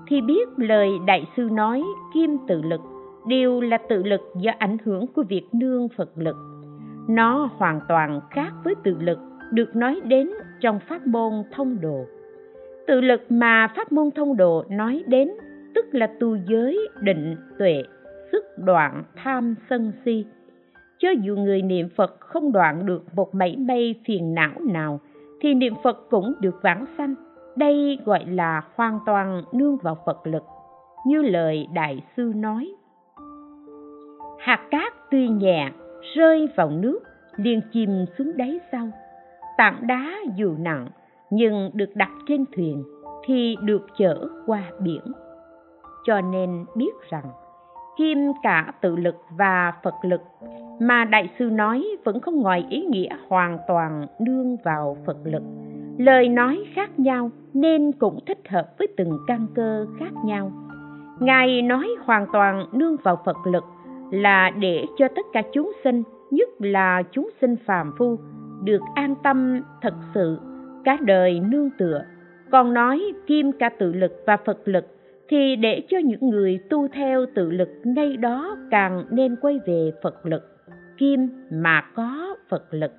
[0.09, 1.83] thì biết lời đại sư nói,
[2.15, 2.81] kim tự lực
[3.27, 6.37] đều là tự lực do ảnh hưởng của việc nương phật lực.
[7.09, 9.19] Nó hoàn toàn khác với tự lực
[9.53, 12.05] được nói đến trong pháp môn thông đồ.
[12.87, 15.29] Tự lực mà pháp môn thông đồ nói đến
[15.75, 17.83] tức là tu giới, định, tuệ,
[18.33, 20.27] sức đoạn tham sân si.
[20.99, 25.01] Cho dù người niệm phật không đoạn được một mảy may phiền não nào,
[25.41, 27.15] thì niệm phật cũng được vãng sanh.
[27.57, 30.43] Đây gọi là hoàn toàn nương vào phật lực,
[31.07, 32.75] như lời đại sư nói.
[34.39, 35.71] Hạt cát tuy nhẹ,
[36.15, 37.01] rơi vào nước,
[37.37, 38.89] liền chìm xuống đáy sâu.
[39.57, 40.89] Tảng đá dù nặng,
[41.31, 42.85] nhưng được đặt trên thuyền
[43.25, 45.03] thì được chở qua biển
[46.05, 47.25] cho nên biết rằng,
[47.97, 50.21] kim cả tự lực và phật lực
[50.81, 55.43] mà đại sư nói vẫn không ngoài ý nghĩa hoàn toàn nương vào phật lực.
[55.99, 60.53] Lời nói khác nhau nên cũng thích hợp với từng căn cơ khác nhau.
[61.21, 63.65] Ngài nói hoàn toàn nương vào phật lực
[64.11, 68.17] là để cho tất cả chúng sinh, nhất là chúng sinh phàm phu,
[68.65, 70.39] được an tâm thật sự,
[70.85, 72.03] cả đời nương tựa.
[72.51, 74.87] Còn nói kim cả tự lực và phật lực
[75.31, 79.93] thì để cho những người tu theo tự lực ngay đó càng nên quay về
[80.03, 80.43] phật lực.
[80.99, 82.93] Kim mà có phật lực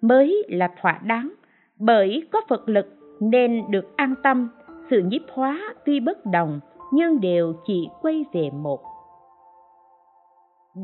[0.00, 1.32] mới là thỏa đáng.
[1.78, 2.86] Bởi có phật lực
[3.20, 4.48] nên được an tâm,
[4.90, 6.60] sự nhiếp hóa tuy bất đồng,
[6.92, 8.80] nhưng đều chỉ quay về một.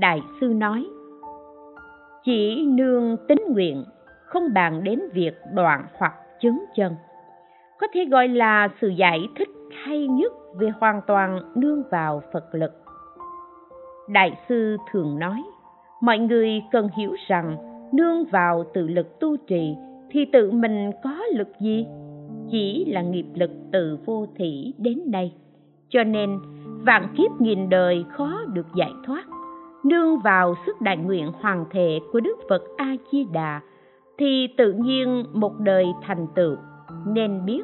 [0.01, 0.87] Đại sư nói,
[2.25, 3.85] chỉ nương tính nguyện,
[4.27, 6.95] không bàn đến việc đoạn hoặc chứng chân.
[7.81, 9.49] Có thể gọi là sự giải thích
[9.85, 12.73] hay nhất về hoàn toàn nương vào phật lực.
[14.09, 15.43] Đại sư thường nói,
[16.01, 17.57] mọi người cần hiểu rằng
[17.93, 19.75] nương vào tự lực tu trì
[20.11, 21.87] thì tự mình có lực gì?
[22.51, 25.35] Chỉ là nghiệp lực từ vô thỉ đến nay.
[25.89, 26.39] Cho nên,
[26.87, 29.25] vạn kiếp nghìn đời khó được giải thoát.
[29.85, 33.61] Nương vào sức đại nguyện hoàn thể của đức phật a di đà
[34.19, 36.57] thì tự nhiên một đời thành tựu.
[37.07, 37.63] Nên biết,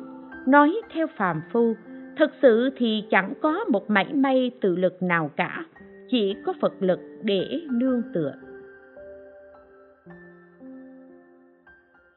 [0.48, 1.74] nói theo phàm phu
[2.18, 5.64] thực sự thì chẳng có một mảy may tự lực nào cả,
[6.08, 8.34] chỉ có phật lực để nương tựa.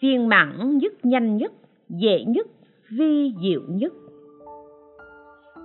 [0.02, 1.52] Viên mãn nhất nhanh nhất,
[1.90, 2.48] dễ nhất,
[2.90, 3.94] vi diệu nhất.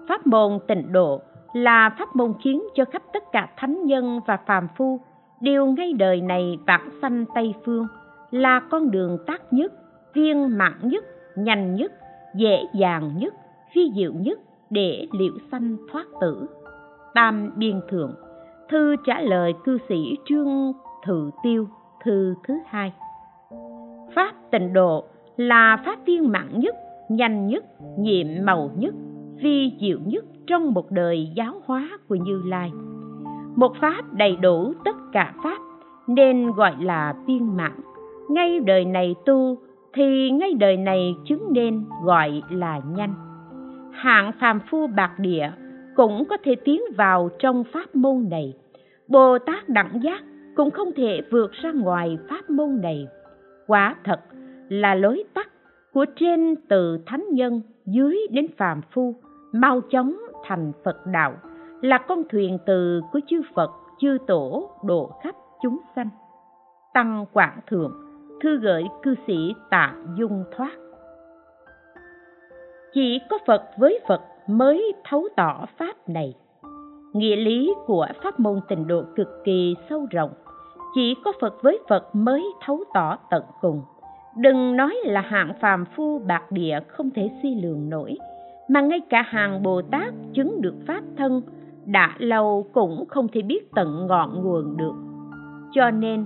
[0.08, 1.22] Pháp môn tịnh độ
[1.54, 5.00] là pháp môn khiến cho khắp tất cả thánh nhân và phàm phu
[5.40, 7.86] đều ngay đời này vãng sanh tây phương,
[8.30, 9.72] là con đường tắt nhất,
[10.14, 11.04] viên mãn nhất,
[11.36, 11.92] nhanh nhất,
[12.34, 13.34] dễ dàng nhất
[13.74, 14.38] phi diệu nhất
[14.70, 16.46] để liễu sanh thoát tử.
[17.14, 18.14] Tam biên thượng,
[18.70, 20.72] thư trả lời cư sĩ trương
[21.06, 21.68] thự tiêu,
[22.04, 22.92] thư thứ hai.
[24.14, 25.04] Pháp tịnh độ
[25.36, 26.74] là pháp viên mãn nhất,
[27.08, 27.64] nhanh nhất,
[27.98, 28.94] nhiệm màu nhất,
[29.36, 32.72] vi diệu nhất trong một đời giáo hóa của như lai.
[33.56, 35.58] Một pháp đầy đủ tất cả pháp
[36.06, 37.80] nên gọi là viên mãn.
[38.28, 39.58] Ngay đời này tu
[39.94, 43.14] thì ngay đời này chứng nên gọi là nhanh
[43.94, 45.50] hạng phàm phu bạc địa
[45.94, 48.54] cũng có thể tiến vào trong pháp môn này.
[49.08, 50.22] Bồ tát đẳng giác
[50.54, 53.06] cũng không thể vượt ra ngoài pháp môn này.
[53.66, 54.20] Quả thật
[54.68, 55.48] là lối tắt
[55.92, 59.14] của trên từ thánh nhân dưới đến phàm phu,
[59.52, 61.32] mau chóng thành phật đạo,
[61.82, 66.08] là con thuyền từ của chư phật, chư tổ độ khắp chúng sanh.
[66.94, 67.92] Tăng quảng thượng
[68.40, 70.70] thư gửi cư sĩ tạ dung thoát
[72.94, 76.34] chỉ có phật với phật mới thấu tỏ pháp này.
[77.12, 80.30] Nghĩa lý của pháp môn tịnh độ cực kỳ sâu rộng.
[80.94, 83.82] Chỉ có phật với phật mới thấu tỏ tận cùng.
[84.36, 88.18] Đừng nói là hạng phàm phu bạc địa không thể suy lường nổi,
[88.68, 91.42] mà ngay cả hàng bồ tát chứng được pháp thân,
[91.86, 94.94] đã lâu cũng không thể biết tận ngọn nguồn được.
[95.72, 96.24] Cho nên,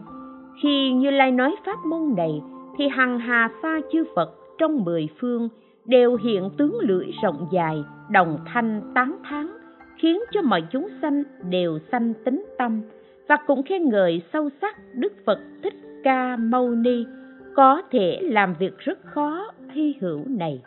[0.63, 2.43] khi như lai nói pháp môn này,
[2.79, 5.49] thì hằng hà sa chư phật trong mười phương
[5.89, 9.49] đều hiện tướng lưỡi rộng dài, đồng thanh tán thán,
[9.97, 12.81] khiến cho mọi chúng sanh đều sanh tính tâm.
[13.29, 15.75] Và cũng khen ngợi sâu sắc đức phật thích
[16.05, 17.05] ca mâu ni,
[17.55, 20.63] có thể làm việc rất khó hy hữu này.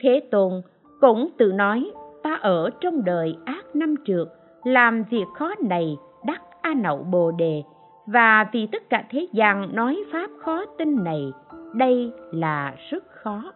[0.00, 0.52] Thế tôn
[1.00, 1.90] cũng tự nói,
[2.22, 4.28] ta ở trong đời ác năm trượt,
[4.64, 7.62] làm việc khó này đắc a nậu bồ đề.
[8.06, 11.32] Và vì tất cả thế gian nói pháp khó tin này,
[11.74, 13.52] đây là rất khó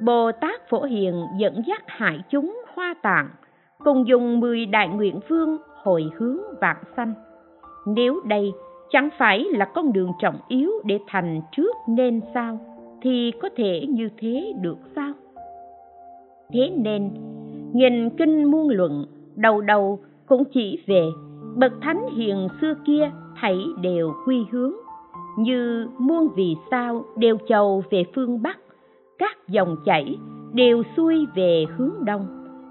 [0.00, 3.28] bồ tát phổ hiền dẫn dắt hại chúng hoa tạng,
[3.84, 7.14] cùng dùng mười đại nguyện phương hồi hướng vạn sanh.
[7.86, 8.52] Nếu đây
[8.90, 12.58] chẳng phải là con đường trọng yếu để thành trước nên sao,
[13.02, 15.12] thì có thể như thế được sao?
[16.52, 17.10] Thế nên,
[17.72, 19.04] nghìn kinh muôn luận,
[19.36, 21.02] đầu đầu cũng chỉ về
[21.56, 23.10] bậc thánh hiền xưa kia
[23.40, 24.72] thảy đều quy hướng,
[25.38, 28.58] như muôn vì sao đều chầu về phương bắc
[29.20, 30.16] các dòng chảy
[30.54, 32.26] đều xuôi về hướng đông.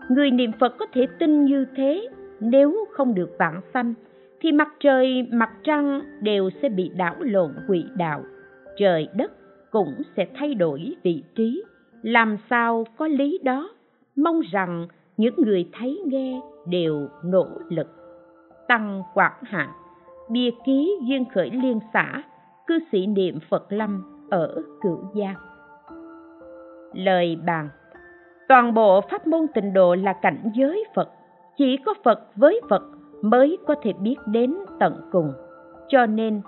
[0.10, 2.10] Người niệm phật có thể tin như thế,
[2.40, 3.94] nếu không được vãng sanh,
[4.42, 8.24] thì mặt trời, mặt trăng đều sẽ bị đảo lộn quỷ đạo.
[8.78, 9.32] Trời đất
[9.72, 11.64] cũng sẽ thay đổi vị trí.
[12.02, 13.70] Làm sao có lý đó?
[14.16, 17.88] Mong rằng những người thấy nghe đều nỗ lực.
[18.68, 19.70] Tăng quảng hạ,
[20.32, 22.24] bia ký duyên khởi liên xã,
[22.68, 25.49] cư sĩ niệm phật lâm ở cửu giang
[26.94, 27.70] lời bàn.
[28.48, 31.10] Toàn bộ pháp môn tịnh độ là cảnh giới phật.
[31.58, 32.84] Chỉ có phật với phật
[33.22, 35.34] mới có thể biết đến tận cùng.
[35.88, 36.42] Cho nên,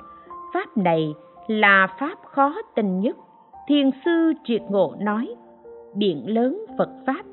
[0.53, 1.13] pháp này
[1.47, 3.17] là pháp khó tin nhất.
[3.67, 5.35] Thiền sư triệt ngộ nói,
[5.95, 7.23] biển lớn phật pháp,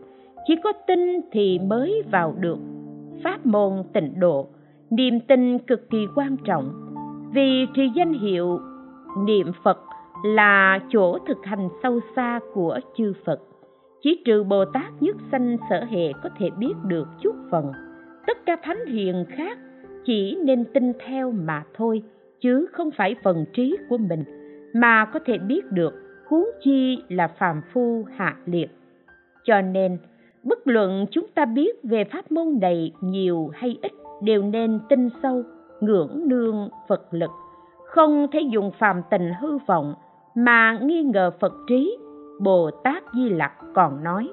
[0.47, 2.59] chỉ có tin thì mới vào được.
[3.25, 4.47] Pháp môn tịnh độ,
[4.91, 6.73] niềm tin cực kỳ quan trọng.
[7.33, 8.59] Vì trì danh hiệu
[9.27, 9.79] niệm phật
[10.23, 13.41] là chỗ thực hành sâu xa của chư phật.
[14.01, 17.73] Chỉ trừ bồ tát nhất sanh sở hệ có thể biết được chút phần.
[18.27, 19.59] Tất cả thánh hiền khác
[20.05, 22.03] chỉ nên tin theo mà thôi,
[22.41, 24.25] chứ không phải phần trí của mình,
[24.75, 25.95] mà có thể biết được
[26.29, 28.71] huống chi là phàm phu hạ liệt.
[29.45, 29.99] Cho nên,
[30.43, 35.09] bất luận chúng ta biết về pháp môn này nhiều hay ít đều nên tin
[35.23, 35.43] sâu,
[35.81, 37.31] ngưỡng nương phật lực,
[37.85, 39.95] không thể dùng phàm tình hư vọng
[40.45, 41.99] mà nghi ngờ phật trí,
[42.41, 44.29] bồ tát di lặc còn nói,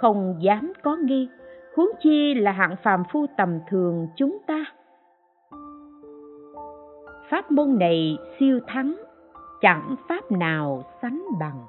[0.00, 1.28] không dám có nghi,
[1.76, 4.64] huống chi là hạng phàm phu tầm thường chúng ta.
[7.30, 8.96] Pháp môn này siêu thắng,
[9.60, 11.64] chẳng pháp nào sánh bằng.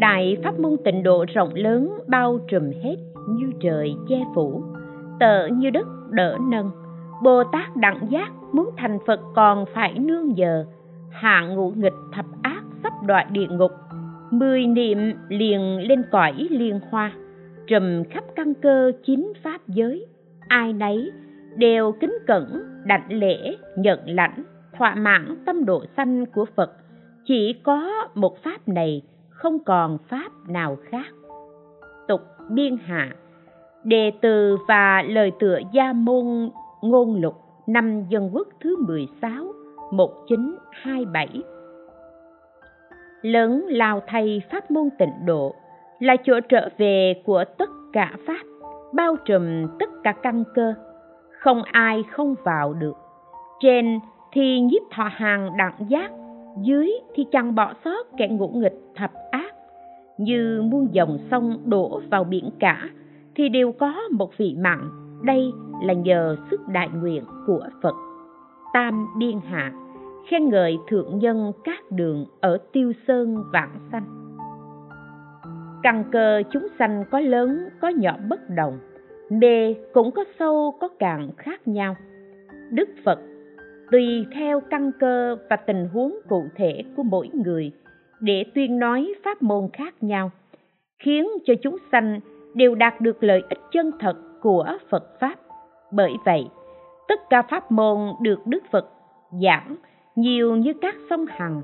[0.00, 2.96] Đại pháp môn tịnh độ rộng lớn bao trùm hết
[3.28, 4.62] như trời che phủ,
[5.20, 6.70] tợ như đất đỡ nâng.
[7.22, 10.64] Bồ tát đẳng giác muốn thành phật còn phải nương giờ
[11.10, 13.70] hạ ngũ nghịch thập ác sắp đoạn địa ngục.
[14.30, 17.12] Mười niệm liền lên cõi liên hoa.
[17.66, 20.06] Trùm khắp căn cơ chín pháp giới.
[20.48, 21.10] Ai nấy
[21.56, 24.44] đều kính cẩn, đảnh lễ, nhận lãnh,
[24.78, 26.72] thỏa mãn tâm độ sanh của phật.
[27.24, 31.06] Chỉ có một pháp này, không còn pháp nào khác.
[32.08, 32.20] Tục
[32.50, 33.14] biên hạ
[33.84, 37.34] đề từ và lời tựa gia môn ngôn lục,
[37.66, 39.44] năm dân quốc thứ 16
[39.92, 41.42] 1927
[43.22, 45.54] lớn lao thay pháp môn tịnh độ
[45.98, 48.42] là chỗ trở về của tất cả pháp,
[48.92, 50.74] bao trùm tất cả căn cơ.
[51.38, 52.96] Không ai không vào được.
[53.60, 54.00] Trên
[54.32, 56.10] thì nhiếp thọ hàng đẳng giác,
[56.62, 59.54] dưới thì chẳng bỏ sót kẻ ngũ nghịch thập ác.
[60.18, 62.88] Như muôn dòng sông đổ vào biển cả
[63.40, 64.78] thì đều có một vị mặn.
[65.22, 67.94] Đây là nhờ sức đại nguyện của phật.
[68.72, 69.72] Tam điên hạ
[70.28, 74.04] khen ngợi thượng nhân các đường ở tiêu sơn vạn sanh.
[75.82, 78.78] Căn cơ chúng sanh có lớn, có nhỏ bất đồng
[79.30, 81.96] mê cũng có sâu, có cạn khác nhau.
[82.70, 83.18] Đức phật
[83.90, 87.72] tùy theo căn cơ và tình huống cụ thể của mỗi người
[88.20, 90.30] để tuyên nói pháp môn khác nhau,
[90.98, 92.20] khiến cho chúng sanh
[92.54, 95.34] đều đạt được lợi ích chân thật của phật pháp.
[95.90, 96.48] Bởi vậy,
[97.08, 98.88] tất cả pháp môn được đức phật
[99.42, 99.76] giảng
[100.16, 101.62] nhiều như các sông hằng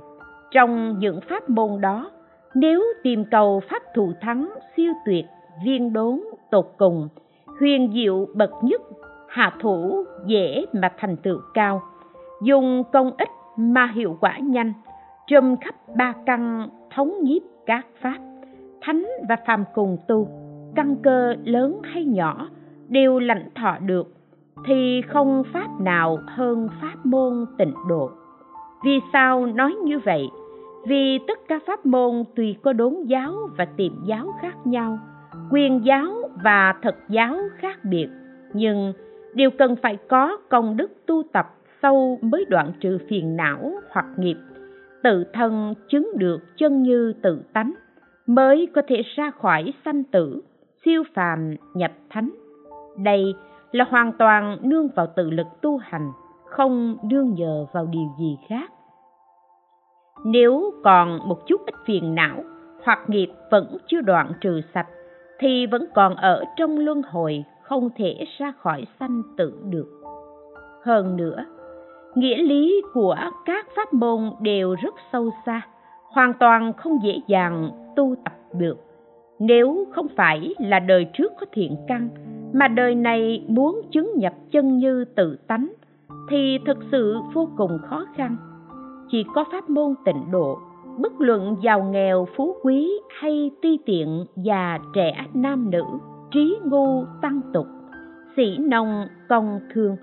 [0.50, 2.10] trong những pháp môn đó,
[2.54, 5.24] nếu tìm cầu pháp thù thắng siêu tuyệt,
[5.64, 6.20] viên đốn,
[6.50, 7.08] tột cùng,
[7.60, 8.80] huyền diệu bậc nhất,
[9.28, 11.82] hạ thủ dễ mà thành tựu cao,
[12.42, 14.72] dùng công ích mà hiệu quả nhanh,
[15.26, 18.18] trùm khắp ba căn thống nhiếp các pháp,
[18.80, 20.28] thánh và phàm cùng tu
[20.76, 22.48] căn cơ lớn hay nhỏ
[22.88, 24.12] đều lãnh thọ được,
[24.66, 28.10] thì không pháp nào hơn pháp môn tịnh độ.
[28.84, 30.22] Vì sao nói như vậy?
[30.86, 34.98] Vì tất cả pháp môn tùy có đốn giáo và tiệm giáo khác nhau,
[35.50, 38.08] quyền giáo và thật giáo khác biệt,
[38.52, 38.92] nhưng
[39.34, 41.46] đều cần phải có công đức tu tập
[41.82, 44.36] sâu mới đoạn trừ phiền não hoặc nghiệp,
[45.02, 47.72] tự thân chứng được chân như tự tánh,
[48.26, 50.42] mới có thể ra khỏi sanh tử
[50.86, 52.30] siêu phàm nhập thánh.
[52.96, 53.34] Đây
[53.72, 56.12] là hoàn toàn nương vào tự lực tu hành,
[56.44, 58.72] không nương nhờ vào điều gì khác.
[60.24, 62.44] Nếu còn một chút ít phiền não
[62.84, 64.86] hoặc nghiệp vẫn chưa đoạn trừ sạch,
[65.38, 70.02] thì vẫn còn ở trong luân hồi không thể ra khỏi sanh tử được.
[70.84, 71.44] Hơn nữa,
[72.14, 75.60] nghĩa lý của các pháp môn đều rất sâu xa,
[76.02, 78.85] hoàn toàn không dễ dàng tu tập được
[79.38, 82.08] nếu không phải là đời trước có thiện căn,
[82.52, 85.72] mà đời này muốn chứng nhập chân như tự tánh,
[86.30, 88.36] thì thực sự vô cùng khó khăn.
[89.10, 90.58] Chỉ có pháp môn tịnh độ,
[90.98, 95.82] bất luận giàu nghèo, phú quý hay ti tiện già trẻ nam nữ,
[96.30, 97.66] trí ngu, tăng tục,
[98.36, 99.96] sĩ nông, công thương,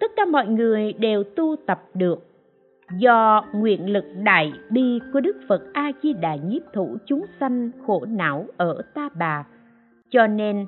[0.00, 2.27] tất cả mọi người đều tu tập được
[2.90, 7.70] do nguyện lực đại bi của đức phật a di đà nhiếp thủ chúng sanh
[7.86, 9.44] khổ não ở ta bà.
[10.10, 10.66] Cho nên,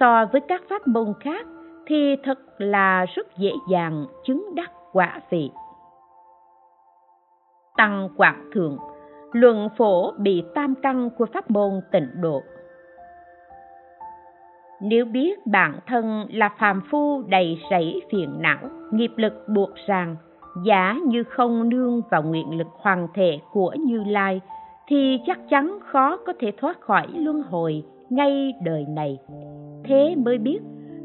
[0.00, 1.46] so với các pháp môn khác
[1.86, 5.50] thì thật là rất dễ dàng chứng đắc quả vị.
[7.76, 8.78] Tăng quảng thượng,
[9.32, 12.42] luận phổ bị tam căn của pháp môn tịnh độ.
[14.80, 18.58] Nếu biết bản thân là phàm phu đầy rẫy phiền não,
[18.90, 20.16] nghiệp lực buộc ràng
[20.62, 24.40] giả như không nương vào nguyện lực hoàn thể của như lai,
[24.86, 29.18] thì chắc chắn khó có thể thoát khỏi luân hồi ngay đời này.
[29.84, 30.60] Thế mới biết,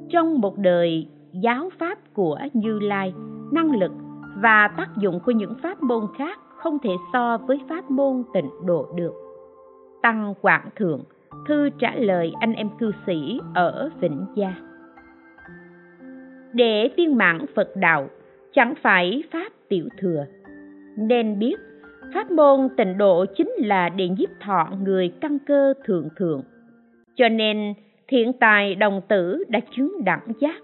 [0.10, 3.14] trong một đời giáo pháp của như lai,
[3.52, 3.92] năng lực
[4.36, 8.50] và tác dụng của những pháp môn khác không thể so với pháp môn tịnh
[8.65, 9.13] độ được.
[10.02, 11.04] Tăng quảng thượng,
[11.48, 14.54] thư trả lời anh em cư sĩ ở vĩnh gia.
[16.54, 18.08] Để viên mãn phật đạo
[18.54, 20.25] chẳng phải pháp tiểu thừa.
[20.97, 21.56] Nên biết,
[22.13, 26.43] pháp môn tịnh độ chính là để giúp thọ người căn cơ thượng thượng
[27.19, 27.73] cho nên,
[28.08, 30.56] thiện tài đồng tử đã chứng đẳng giác.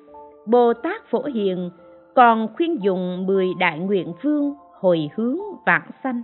[0.46, 1.70] Bồ tát phổ hiền
[2.16, 6.24] còn khuyên dùng mười đại nguyện vương hồi hướng vạn sanh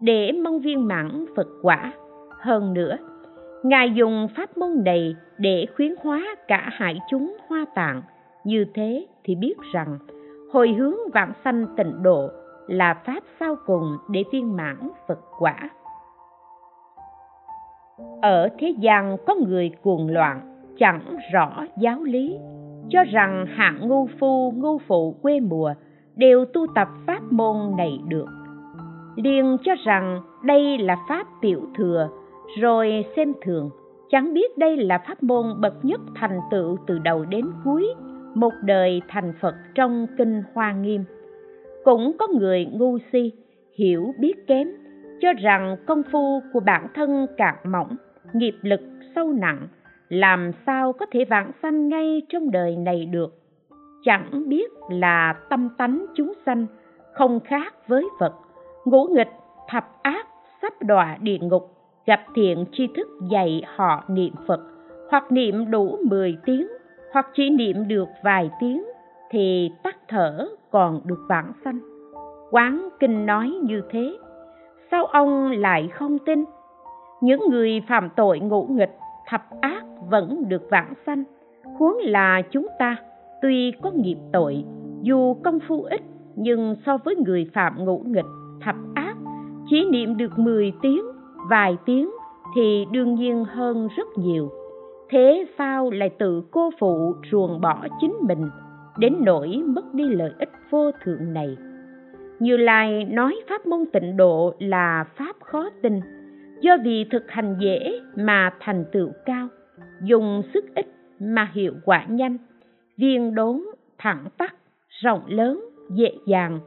[0.00, 1.92] để mong viên mãn phật quả.
[2.40, 2.96] Hơn nữa,
[3.62, 8.02] ngài dùng pháp môn này để khuyến hóa cả hải chúng hoa tạng.
[8.44, 9.98] Như thế thì biết rằng
[10.52, 12.28] hồi hướng vạn sanh tịnh độ
[12.66, 15.70] là pháp sau cùng để viên mãn phật quả.
[18.22, 20.40] Ở thế gian có người cuồng loạn,
[20.78, 21.00] chẳng
[21.32, 22.38] rõ giáo lý,
[22.90, 25.74] cho rằng hạng ngu phu, ngu phụ, quê mùa
[26.16, 28.26] đều tu tập pháp môn này được.
[29.16, 32.08] Liền cho rằng đây là pháp tiểu thừa,
[32.60, 33.70] rồi xem thường,
[34.10, 37.94] chẳng biết đây là pháp môn bậc nhất thành tựu từ đầu đến cuối
[38.34, 41.04] một đời thành phật trong kinh hoa nghiêm.
[41.84, 43.32] Cũng có người ngu si,
[43.78, 44.68] hiểu biết kém,
[45.20, 47.96] cho rằng công phu của bản thân cạn mỏng,
[48.32, 48.80] nghiệp lực
[49.14, 49.68] sâu nặng,
[50.08, 53.34] làm sao có thể vãng sanh ngay trong đời này được.
[54.04, 56.66] Chẳng biết là tâm tánh chúng sanh
[57.12, 58.32] không khác với phật,
[58.84, 59.30] ngũ nghịch,
[59.68, 60.26] thập ác,
[60.62, 61.76] sắp đọa địa ngục,
[62.06, 64.60] gặp thiện tri thức dạy họ niệm phật,
[65.10, 66.66] hoặc niệm đủ 10 tiếng
[67.12, 68.82] hoặc chỉ niệm được vài tiếng
[69.30, 71.78] thì tắt thở còn được vãng sanh.
[72.50, 74.16] Quán kinh nói như thế.
[74.90, 76.44] Sao ông lại không tin?
[77.20, 81.24] Những người phạm tội ngũ nghịch, thập ác vẫn được vãng sanh.
[81.78, 82.96] Huống là chúng ta,
[83.42, 84.64] tuy có nghiệp tội,
[85.02, 86.00] dù công phu ít,
[86.36, 88.24] nhưng so với người phạm ngũ nghịch,
[88.60, 89.14] thập ác,
[89.70, 91.02] chỉ niệm được 10 tiếng,
[91.50, 92.10] vài tiếng
[92.54, 94.50] thì đương nhiên hơn rất nhiều
[95.10, 98.50] thế sao lại tự cô phụ ruồng bỏ chính mình,
[98.98, 101.56] đến nỗi mất đi lợi ích vô thượng này
[102.40, 106.00] như lai nói pháp môn tịnh độ là pháp khó tin
[106.60, 109.48] do vì thực hành dễ mà thành tựu cao,
[110.02, 110.86] dùng sức ít
[111.20, 112.38] mà hiệu quả nhanh,
[112.96, 113.60] viên đốn,
[113.98, 114.54] thẳng tắc
[115.02, 116.60] rộng lớn, dễ dàng,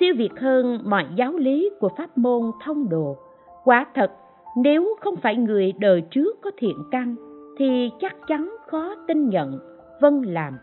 [0.00, 3.16] siêu việt hơn mọi giáo lý của pháp môn thông đồ.
[3.64, 4.12] quả thật,
[4.56, 7.16] nếu không phải người đời trước có thiện căn
[7.56, 9.58] thì chắc chắn khó tin nhận,
[10.00, 10.58] vân làm.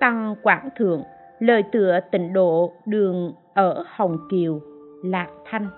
[0.00, 1.02] Tăng quảng thượng,
[1.38, 4.60] lời tựa tịnh độ đường ở hồng kiều,
[5.04, 5.68] lạc thanh.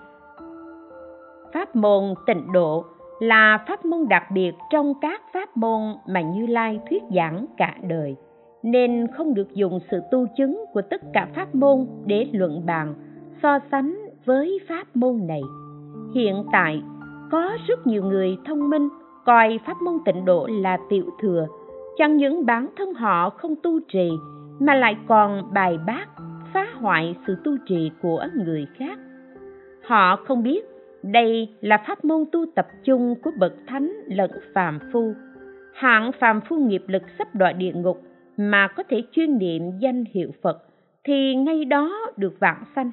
[1.53, 2.85] Pháp môn tịnh độ
[3.19, 7.75] là pháp môn đặc biệt trong các pháp môn mà như lai thuyết giảng cả
[7.87, 8.15] đời,
[8.63, 12.93] nên không được dùng sự tu chứng của tất cả pháp môn để luận bàn,
[13.43, 15.41] so sánh với pháp môn này.
[16.15, 16.81] Hiện tại,
[17.31, 18.89] có rất nhiều người thông minh
[19.25, 21.47] coi pháp môn tịnh độ là tiểu thừa.
[21.97, 24.11] Chẳng những bản thân họ không tu trì,
[24.59, 26.05] mà lại còn bài bác,
[26.53, 28.99] phá hoại sự tu trì của người khác.
[29.83, 30.65] Họ không biết
[31.03, 35.13] đây là pháp môn tu tập chung của bậc thánh lẫn phàm phu.
[35.73, 38.01] Hạng phàm phu nghiệp lực sắp đọa địa ngục
[38.37, 40.63] mà có thể chuyên niệm danh hiệu phật
[41.03, 42.91] thì ngay đó được vạn sanh.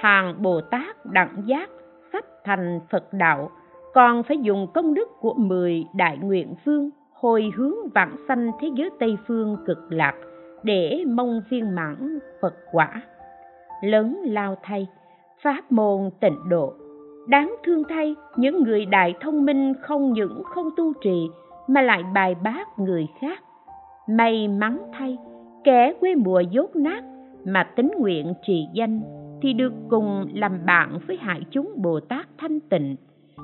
[0.00, 1.70] Hàng bồ tát đẳng giác
[2.12, 3.50] sắp thành phật đạo
[3.94, 8.68] còn phải dùng công đức của mười đại nguyện phương, hồi hướng vãng sanh thế
[8.76, 10.14] giới tây phương cực lạc,
[10.62, 13.02] để mong viên mãn phật quả.
[13.82, 14.86] Lớn lao thay,
[15.42, 16.72] pháp môn tịnh độ.
[17.28, 21.28] Đáng thương thay, những người đại thông minh không những không tu trì,
[21.68, 23.42] mà lại bài bác người khác.
[24.08, 25.18] May mắn thay,
[25.64, 27.04] kẻ quê mùa dốt nát,
[27.44, 29.00] mà tính nguyện trì danh,
[29.42, 32.96] thì được cùng làm bạn với hải chúng bồ tát thanh tịnh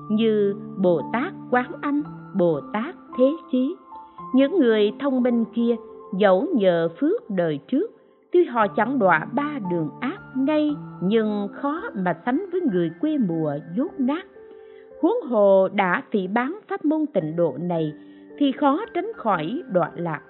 [0.08, 2.02] như bồ tát quán âm
[2.34, 3.76] bồ tát thế chí.
[4.34, 5.76] Những người thông minh kia
[6.18, 7.90] dẫu nhờ phước đời trước,
[8.32, 13.18] tuy họ chẳng đọa ba đường ác ngay, nhưng khó mà sánh với người quê
[13.18, 14.26] mùa dốt nát.
[15.02, 17.92] Huống hồ đã phỉ bán pháp môn tịnh độ này,
[18.38, 20.20] thì khó tránh khỏi đọa lạc.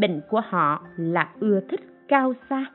[0.00, 2.66] Bệnh của họ là ưa thích cao xa,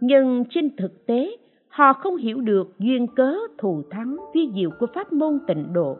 [0.00, 1.36] nhưng trên thực tế
[1.78, 5.96] họ không hiểu được duyên cớ thù thắng vi diệu của pháp môn tịnh độ.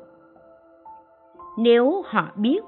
[1.58, 2.60] Nếu họ biết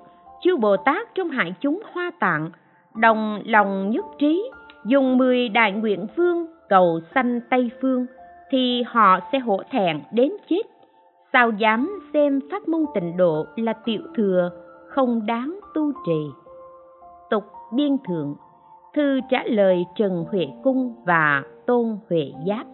[0.43, 2.51] chư bồ tát trong hại chúng hoa tạng,
[2.97, 4.51] đồng lòng nhất trí,
[4.85, 8.07] dùng mười đại nguyện phương cầu sanh tây phương,
[8.51, 10.63] thì họ sẽ hổ thẹn đến chết.
[11.33, 14.51] Sao dám xem pháp môn tịnh độ là tiểu thừa,
[14.89, 16.27] không đáng tu trì?
[17.31, 18.35] Tục biên thượng,
[18.95, 22.67] thư trả lời trần huệ cung và tôn huệ giáp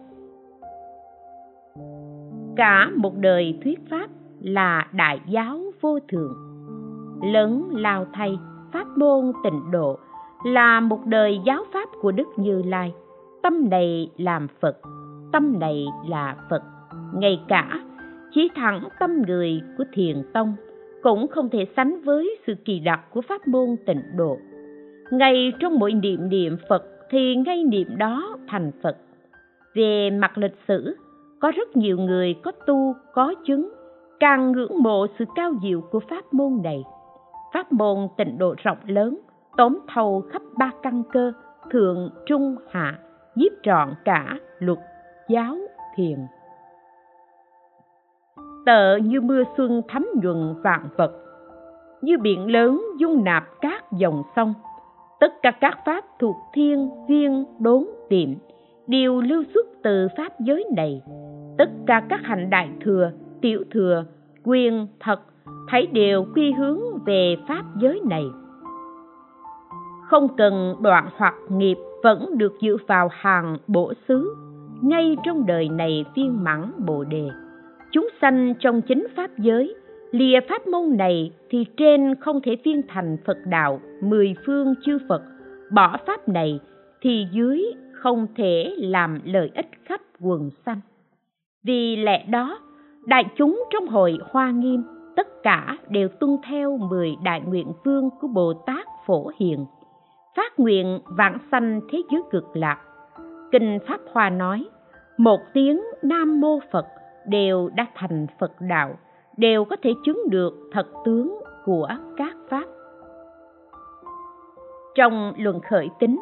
[2.57, 4.07] cả một đời thuyết pháp
[4.41, 6.35] là đại giáo vô thượng.
[7.23, 8.39] Lớn lao thay,
[8.73, 9.97] pháp môn tịnh độ,
[10.45, 12.93] là một đời giáo pháp của đức như lai.
[13.43, 14.77] Tâm này làm phật,
[15.31, 16.63] tâm này là phật.
[17.13, 17.81] Ngay cả
[18.33, 20.55] chỉ thẳng tâm người của thiền tông
[21.03, 24.37] cũng không thể sánh với sự kỳ đặc của pháp môn tịnh độ.
[25.11, 28.97] Ngay trong mỗi niệm niệm phật thì ngay niệm đó thành phật.
[29.75, 30.95] Về mặt lịch sử
[31.39, 33.69] có rất nhiều người có tu, có chứng,
[34.19, 36.83] càng ngưỡng mộ sự cao diệu của pháp môn này.
[37.53, 39.19] Pháp môn tịnh độ rộng lớn,
[39.57, 41.31] tóm thầu khắp ba căn cơ,
[41.71, 42.99] thượng, trung, hạ
[43.35, 44.77] nhiếp trọn cả luật,
[45.29, 45.57] giáo,
[45.95, 46.17] thiền.
[48.65, 51.11] Tợ như mưa xuân thấm nhuần vạn vật,
[52.01, 54.53] như biển lớn dung nạp các dòng sông.
[55.19, 58.29] Tất cả các pháp thuộc thiên viên đốn, tiệm
[58.87, 61.01] đều lưu xuất từ pháp giới này
[61.57, 64.05] tất cả các hành đại thừa, tiểu thừa,
[64.43, 65.19] quyền, thật,
[65.69, 68.25] thấy đều quy hướng về pháp giới này.
[70.07, 74.35] Không cần đoạn hoặc nghiệp vẫn được dự vào hàng bổ xứ,
[74.81, 77.29] ngay trong đời này viên mãn bồ đề.
[77.91, 79.75] Chúng sanh trong chính pháp giới,
[80.11, 84.97] lìa pháp môn này thì trên không thể viên thành phật đạo, mười phương chư
[85.09, 85.21] phật.
[85.71, 86.59] Bỏ pháp này
[87.01, 90.79] thì dưới không thể làm lợi ích khắp quần sanh
[91.63, 92.59] vì lẽ đó,
[93.05, 94.83] đại chúng trong hội hoa nghiêm
[95.15, 99.65] tất cả đều tuân theo mười đại nguyện vương của bồ tát phổ hiền.
[100.35, 102.81] Phát nguyện vãng sanh thế giới cực lạc.
[103.51, 104.65] Kinh pháp hoa nói,
[105.17, 106.85] một tiếng nam mô phật
[107.27, 108.95] đều đã thành phật đạo,
[109.37, 112.65] đều có thể chứng được thật tướng của các pháp.
[114.95, 116.19] Trong luận khởi tính,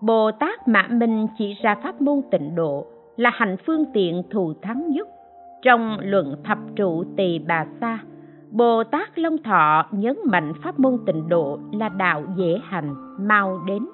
[0.00, 4.52] bồ tát mã minh chỉ ra pháp môn tịnh độ là hành phương tiện thù
[4.62, 5.08] thắng nhất.
[5.62, 7.98] Trong luận thập trụ tỳ bà sa,
[8.50, 12.94] bồ tát long thọ nhấn mạnh pháp môn tịnh độ là đạo dễ hành,
[13.28, 13.86] mau đến.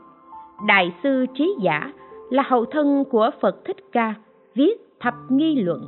[0.67, 1.93] Đại sư trí giả
[2.31, 4.15] là hậu thân của phật thích ca,
[4.55, 5.81] viết thập nghi luận,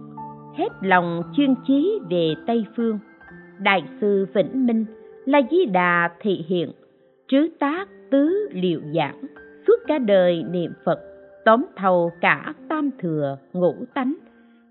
[0.54, 2.98] hết lòng chuyên chí về tây phương.
[3.58, 4.84] Đại sư vĩnh minh
[5.24, 6.72] là di đà thị hiện,
[7.28, 9.20] trứ tác tứ liệu giảng,
[9.66, 11.13] suốt cả đời niệm phật
[11.44, 14.14] tóm thầu cả tam thừa, ngũ tánh,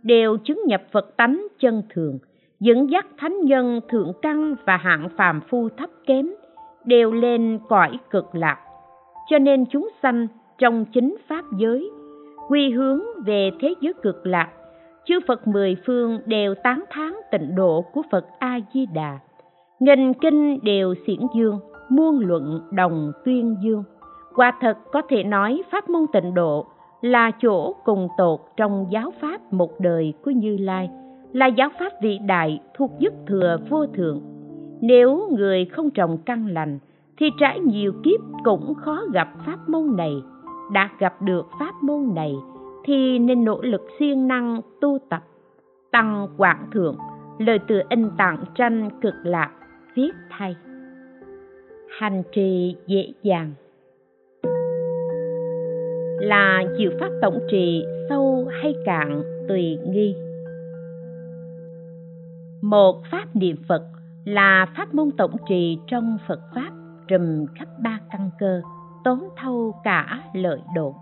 [0.04, 2.20] đều chứng nhập phật tánh chân thường,
[2.60, 6.30] dẫn dắt thánh nhân thượng căn và hạng phàm phu thấp kém,
[6.86, 8.58] đều lên cõi cực lạc.
[9.30, 11.92] Cho nên chúng sanh trong chính pháp giới,
[12.50, 14.50] quy hướng về thế giới cực lạc,
[15.06, 19.20] chư phật mười phương đều tán thán tịnh độ của phật a di đà
[19.80, 21.60] nghìn kinh đều xiển dương,
[21.90, 23.84] muôn luận đồng tuyên dương
[24.36, 26.66] quả thật có thể nói pháp môn tịnh độ
[27.02, 30.90] là chỗ cùng tột trong giáo pháp một đời của như lai,
[31.34, 34.22] là giáo pháp vĩ đại thuộc dứt thừa vô thượng.
[34.82, 36.80] Nếu người không trồng căn lành,
[37.18, 40.14] thì trải nhiều kiếp cũng khó gặp pháp môn này.
[40.72, 42.36] Đã gặp được pháp môn này,
[42.86, 45.24] thì nên nỗ lực siêng năng tu tập.
[45.92, 46.98] Tăng quảng thượng,
[47.38, 49.52] lời từ in tặng tranh cực lạc,
[49.96, 50.56] viết thay.
[52.00, 53.52] Hành trì dễ dàng
[56.24, 60.16] là diệu pháp tổng trì sâu hay cạn tùy nghi.
[62.62, 63.84] Một pháp niệm phật
[64.26, 66.70] là pháp môn tổng trì trong phật pháp
[67.08, 68.62] trùm khắp ba căn cơ,
[69.04, 70.96] tốn thâu cả lợi độ.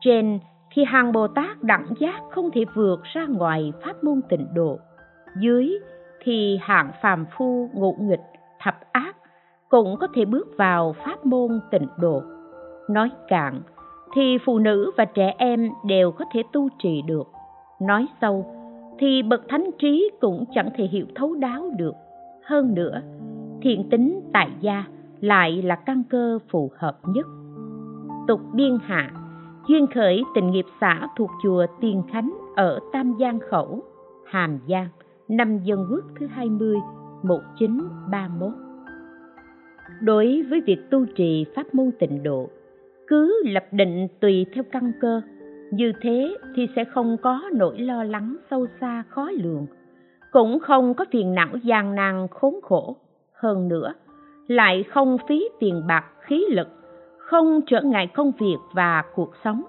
[0.00, 0.38] Trên
[0.72, 4.78] thì hàng bồ tát đẳng giác không thể vượt ra ngoài pháp môn tịnh độ,
[5.40, 5.78] dưới
[6.22, 8.20] thì hạng phàm phu ngụ nghịch,
[8.60, 9.16] thập ác
[9.68, 12.22] cũng có thể bước vào pháp môn tịnh độ.
[12.88, 13.60] Nói cạn
[14.16, 17.28] thì phụ nữ và trẻ em đều có thể tu trì được.
[17.80, 18.46] Nói sâu
[18.98, 21.94] thì bậc thánh trí cũng chẳng thể hiểu thấu đáo được.
[22.44, 23.00] Hơn nữa
[23.62, 24.84] thiện tính tại gia
[25.20, 27.26] lại là căn cơ phù hợp nhất.
[28.28, 29.10] Tục biên hạ
[29.68, 33.82] duyên khởi tình nghiệp xã thuộc chùa Tiên Khánh ở Tam Giang Khẩu,
[34.26, 34.88] Hàm Giang,
[35.28, 36.76] năm Dân Quốc thứ 20,
[37.22, 38.52] 1931.
[40.00, 42.48] Đối với việc tu trì pháp môn tịnh độ,
[43.06, 45.20] cứ lập định tùy theo căn cơ,
[45.70, 49.66] như thế thì sẽ không có nỗi lo lắng sâu xa khó lường,
[50.32, 52.96] cũng không có phiền não gian nan khốn khổ.
[53.32, 53.94] Hơn nữa,
[54.48, 56.68] lại không phí tiền bạc khí lực
[57.18, 59.62] không trở ngại công việc và cuộc sống.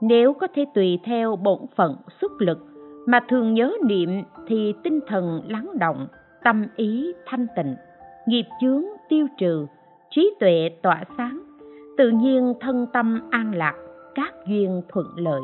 [0.00, 2.58] Nếu có thể tùy theo bổn phận xuất lực
[3.06, 6.06] mà thường nhớ niệm thì tinh thần lắng động
[6.44, 7.76] tâm ý thanh tịnh
[8.26, 9.66] nghiệp chướng tiêu trừ
[10.10, 11.47] trí tuệ tỏa sáng
[11.98, 13.74] tự nhiên thân tâm an lạc,
[14.14, 15.42] các duyên thuận lợi.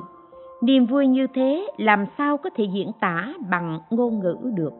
[0.62, 4.72] Niềm vui như thế làm sao có thể diễn tả bằng ngôn ngữ được?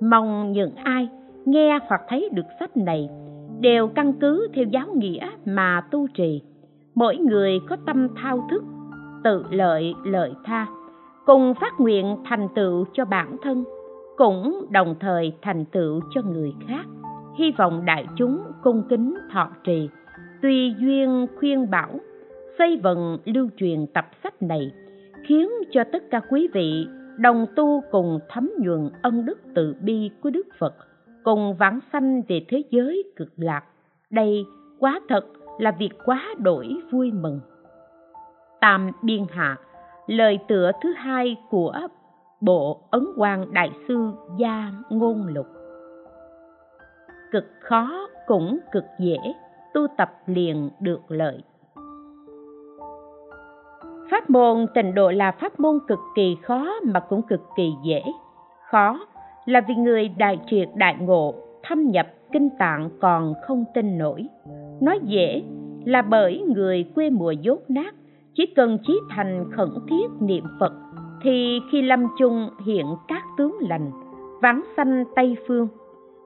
[0.00, 1.08] Mong những ai
[1.44, 3.08] nghe hoặc thấy được sách này
[3.60, 6.42] đều căn cứ theo giáo nghĩa mà tu trì.
[6.94, 8.64] Mỗi người có tâm thao thức,
[9.24, 10.66] tự lợi lợi tha,
[11.26, 13.64] cùng phát nguyện thành tựu cho bản thân,
[14.16, 16.84] cũng đồng thời thành tựu cho người khác.
[17.38, 19.88] Hy vọng đại chúng cung kính thọ trì
[20.42, 22.00] tùy duyên khuyên bảo,
[22.58, 24.72] xây vận lưu truyền tập sách này
[25.24, 26.86] khiến cho tất cả quý vị
[27.18, 30.74] đồng tu cùng thấm nhuần ân đức từ bi của đức phật,
[31.24, 33.64] cùng vãng sanh về thế giới cực lạc.
[34.10, 34.44] Đây
[34.78, 35.24] quá thật
[35.58, 37.40] là việc quá đổi vui mừng.
[38.60, 39.56] Tam biên hạ,
[40.06, 41.80] lời tựa thứ hai của
[42.40, 45.46] bộ ấn quang đại sư gia ngôn lục.
[47.32, 49.16] Cực khó cũng cực dễ
[49.74, 51.42] tu tập liền được lợi.
[54.10, 58.02] Pháp môn, tịnh độ là pháp môn cực kỳ khó mà cũng cực kỳ dễ.
[58.70, 58.98] Khó
[59.44, 64.26] là vì người đại triệt đại ngộ, thâm nhập kinh tạng còn không tin nổi.
[64.80, 65.42] Nói dễ
[65.84, 67.94] là bởi người quê mùa dốt nát,
[68.34, 70.72] chỉ cần chí thành khẩn thiết niệm phật,
[71.22, 73.90] thì khi lâm chung hiện các tướng lành
[74.42, 75.68] vắng sanh tây phương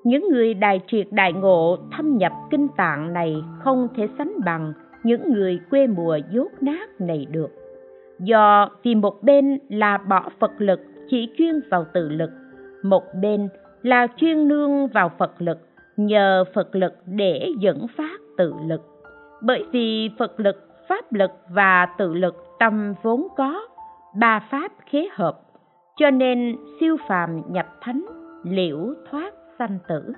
[0.07, 4.73] những người đại triệt đại ngộ thâm nhập kinh tạng này không thể sánh bằng
[5.03, 7.51] những người quê mùa dốt nát này được.
[8.21, 10.81] Do vì một bên là bỏ phật lực
[11.11, 12.31] chỉ chuyên vào tự lực,
[12.83, 13.49] một bên
[13.83, 15.59] là chuyên nương vào phật lực
[15.97, 18.83] nhờ phật lực để dẫn phát tự lực.
[19.43, 23.61] Bởi vì phật lực, pháp lực và tự lực tâm vốn có,
[24.15, 25.41] ba pháp khế hợp,
[25.97, 28.05] cho nên siêu phàm nhập thánh,
[28.45, 28.79] liễu
[29.11, 30.13] thoát sanh tử.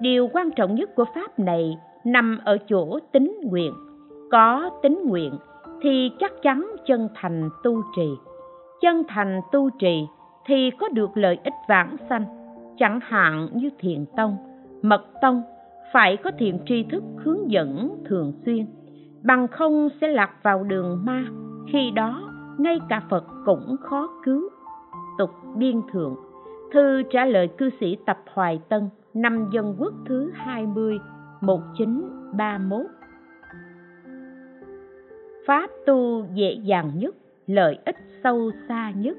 [0.00, 3.74] Điều quan trọng nhất của pháp này nằm ở chỗ tính nguyện.
[4.30, 5.32] Có tính nguyện
[5.82, 8.08] thì chắc chắn chân thành tu trì.
[8.80, 10.06] Chân thành tu trì
[10.46, 12.24] thì có được lợi ích vãng sanh.
[12.78, 14.36] Chẳng hạn như thiền tông,
[14.82, 15.42] mật tông
[15.92, 18.66] phải có thiện tri thức hướng dẫn thường xuyên.
[19.22, 21.24] Bằng không sẽ lạc vào đường ma,
[21.72, 24.48] khi đó ngay cả phật cũng khó cứu.
[25.18, 26.16] Tục biên thượng
[26.74, 30.98] thư trả lời cư sĩ tập hoài tân năm dân quốc thứ 20
[31.40, 32.86] 1931
[35.46, 37.14] Pháp tu dễ dàng nhất,
[37.46, 39.16] lợi ích sâu xa nhất.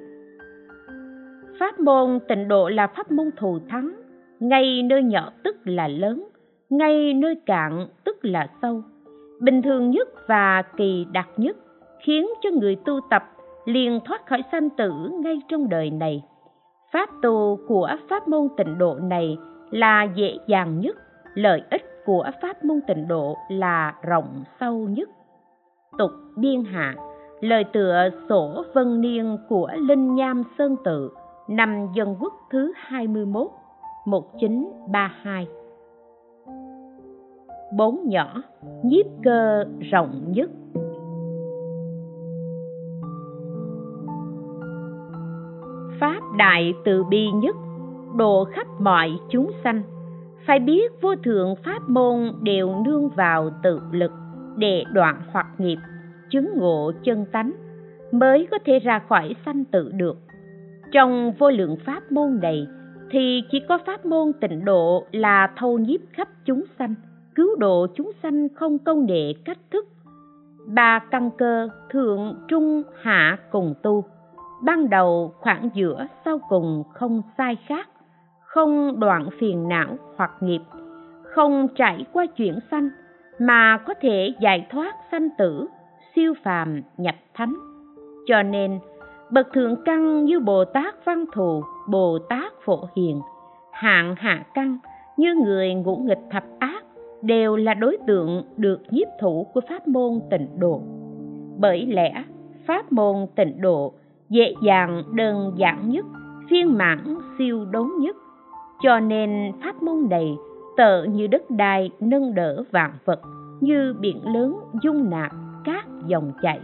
[1.60, 3.92] Pháp môn tịnh độ là pháp môn thù thắng,
[4.40, 6.28] ngay nơi nhỏ tức là lớn,
[6.70, 8.84] ngay nơi cạn tức là sâu.
[9.42, 11.58] Bình thường nhất và kỳ đặc nhất
[12.04, 13.24] khiến cho người tu tập
[13.66, 14.92] liền thoát khỏi sanh tử
[15.24, 16.24] ngay trong đời này.
[16.96, 19.38] Pháp tu của pháp môn tịnh độ này
[19.72, 20.98] là dễ dàng nhất,
[21.34, 25.10] lợi ích của pháp môn tịnh độ là rộng sâu nhất.
[25.98, 26.96] Tục biên hạ,
[27.40, 31.12] lời tựa sổ vân niên của Linh Nham Sơn Tự,
[31.48, 33.48] năm dân quốc thứ 21,
[34.06, 35.48] 1932.
[37.78, 38.42] Bốn nhỏ,
[38.84, 40.50] nhiếp cơ rộng nhất.
[46.38, 47.56] Đại từ bi nhất,
[48.16, 49.82] độ khắp mọi chúng sanh.
[50.48, 54.12] Phải biết vô thượng pháp môn đều nương vào tự lực
[54.58, 55.78] để đoạn hoặc nghiệp
[56.30, 57.52] chứng ngộ chân tánh
[58.12, 60.18] mới có thể ra khỏi sanh tự được.
[60.92, 62.68] Trong vô lượng pháp môn này
[63.12, 66.96] thì chỉ có pháp môn tịnh độ là thâu nhiếp khắp chúng sanh
[67.36, 69.88] cứu độ chúng sanh không công nghệ cách thức.
[70.66, 74.04] Ba căn cơ thượng trung hạ cùng tu
[74.62, 77.90] ban đầu khoảng giữa, sau cùng không sai khác.
[78.42, 80.62] Không đoạn phiền não hoặc nghiệp.
[81.24, 82.90] Không trải qua chuyển sanh,
[83.40, 85.68] mà có thể giải thoát sanh tử,
[86.16, 87.54] siêu phàm nhập thánh.
[88.28, 88.80] Cho nên,
[89.30, 93.22] bậc thượng căn như bồ tát văn thù, bồ tát phổ hiền,
[93.72, 94.78] hạng hạ căn
[95.18, 96.84] như người ngũ nghịch thập ác
[97.22, 100.82] đều là đối tượng được nhiếp thủ của pháp môn tịnh độ.
[101.58, 102.24] Bởi lẽ,
[102.68, 103.94] pháp môn tịnh độ
[104.30, 106.06] dễ dàng, đơn giản nhất
[106.50, 108.16] phiên mãn, siêu đốn nhất.
[108.84, 110.38] Cho nên pháp môn này,
[110.78, 113.22] tợ như đất đai nâng đỡ vạn vật,
[113.62, 115.32] như biển lớn dung nạp
[115.64, 116.60] các dòng chảy.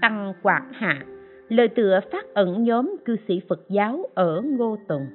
[0.00, 1.02] Tăng quảng hạ,
[1.48, 5.06] lời tựa phát ẩn nhóm cư sĩ phật giáo ở ngô tùng.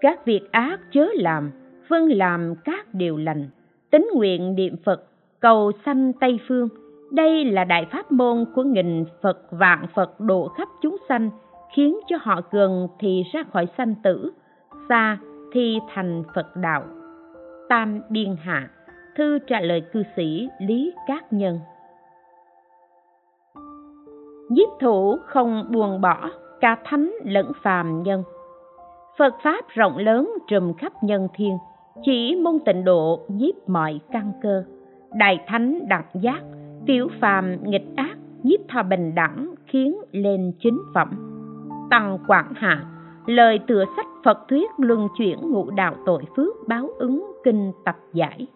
[0.00, 1.50] Các việc ác chớ làm,
[1.88, 3.48] phân làm các điều lành,
[3.90, 5.04] tính nguyện niệm phật,
[5.40, 6.68] cầu sanh tây phương
[7.12, 11.30] đây là đại pháp môn của nghìn phật vạn phật độ khắp chúng sanh,
[11.74, 14.30] khiến cho họ gần thì ra khỏi sanh tử,
[14.88, 15.18] xa
[15.52, 16.82] thì thành phật đạo.
[17.68, 18.70] Tam biên hạ,
[19.16, 21.58] thư trả lời cư sĩ lý cát nhân.
[24.50, 28.22] Nhiếp thủ không buồn bỏ cả thánh lẫn phàm nhân.
[29.18, 31.58] Phật pháp rộng lớn trùm khắp nhân thiên,
[32.02, 34.64] chỉ môn tịnh độ nhiếp mọi căn cơ.
[35.18, 36.42] Đại thánh đặc giác
[36.86, 41.08] tiểu phàm nghịch ác nhiếp thọ bình đẳng khiến lên chính phẩm
[41.90, 42.84] tăng quảng hạ
[43.26, 47.96] lời tựa sách phật thuyết luân chuyển ngũ đạo tội phước báo ứng kinh tập
[48.12, 48.46] giải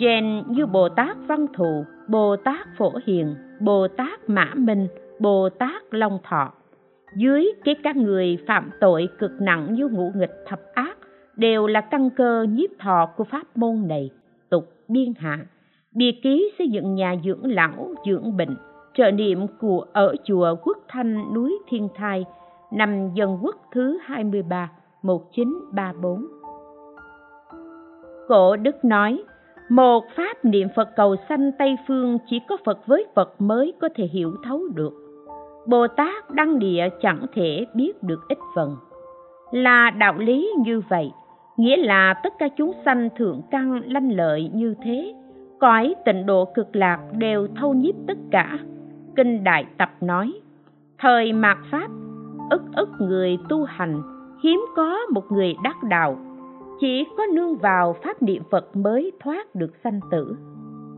[0.00, 4.88] Gen như Bồ Tát Văn Thù, Bồ Tát Phổ Hiền, Bồ Tát Mã Minh,
[5.18, 6.52] Bồ Tát Long Thọ.
[7.16, 10.98] Dưới cái các người phạm tội cực nặng như ngũ nghịch thập ác
[11.36, 14.10] đều là căn cơ nhiếp thọ của pháp môn này,
[14.50, 15.46] tục biên hạ.
[15.94, 18.56] Bia ký xây dựng nhà dưỡng lão, dưỡng bệnh,
[18.94, 22.24] trợ niệm của ở chùa Quốc Thanh núi Thiên Thai,
[22.72, 24.70] năm dân quốc thứ 23,
[25.02, 26.26] 1934.
[28.28, 29.22] Cổ Đức nói,
[29.68, 33.88] một pháp niệm Phật cầu sanh Tây Phương chỉ có Phật với Phật mới có
[33.94, 34.92] thể hiểu thấu được.
[35.66, 38.76] Bồ Tát đăng địa chẳng thể biết được ít phần.
[39.50, 41.10] Là đạo lý như vậy,
[41.56, 45.14] nghĩa là tất cả chúng sanh thượng căn lanh lợi như thế,
[45.60, 48.58] cõi tịnh độ cực lạc đều thâu nhiếp tất cả.
[49.16, 50.32] Kinh đại tập nói,
[50.98, 51.88] thời mạt pháp,
[52.50, 54.02] ức ức người tu hành,
[54.42, 56.18] hiếm có một người đắc đạo.
[56.80, 60.36] Chỉ có nương vào pháp niệm phật mới thoát được sanh tử.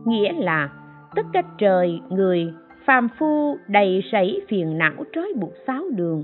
[0.05, 0.69] Nghĩa là,
[1.15, 2.53] tất cả trời, người,
[2.85, 6.23] phàm phu đầy rẫy phiền não trói buộc sáu đường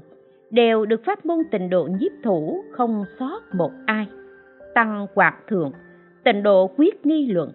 [0.50, 4.08] đều được pháp môn tịnh độ nhiếp thủ, không sót một ai.
[4.74, 5.72] Tăng quạt thượng,
[6.24, 7.52] tịnh độ quyết nghi luận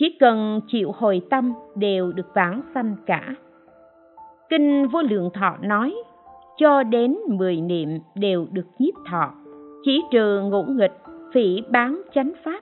[0.00, 3.34] chỉ cần chịu hồi tâm đều được vãng sanh cả.
[4.48, 5.94] Kinh vô lượng thọ nói,
[6.58, 9.32] cho đến mười niệm đều được nhiếp thọ,
[9.82, 10.92] chỉ trừ ngũ nghịch,
[11.34, 12.60] phỉ bán chánh pháp.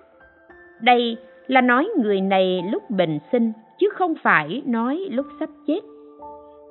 [0.81, 1.17] Đây
[1.47, 5.81] là nói người này lúc bình sinh, chứ không phải nói lúc sắp chết.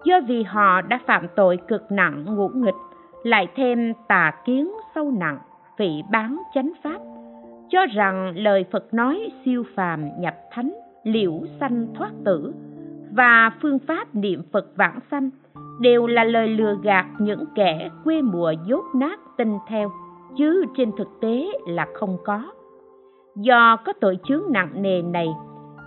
[0.06, 2.76] Do vì họ đã phạm tội cực nặng ngũ nghịch,
[3.24, 5.40] lại thêm tà kiến sâu nặng,
[5.78, 7.17] phỉ bán chánh pháp
[7.70, 12.54] cho rằng lời phật nói siêu phàm nhập thánh, liễu sanh thoát tử
[13.12, 15.30] và phương pháp niệm phật vãng sanh
[15.80, 19.92] đều là lời lừa gạt những kẻ quê mùa dốt nát tin theo,
[20.38, 22.52] chứ trên thực tế là không có.
[23.36, 25.28] Do có tội chướng nặng nề này,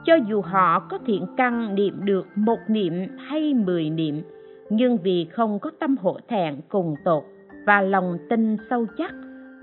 [0.05, 4.23] cho dù họ có thiện căn niệm được một niệm hay mười niệm,
[4.71, 7.23] nhưng vì không có tâm hổ thẹn cùng tột
[7.67, 9.15] và lòng tin sâu chắc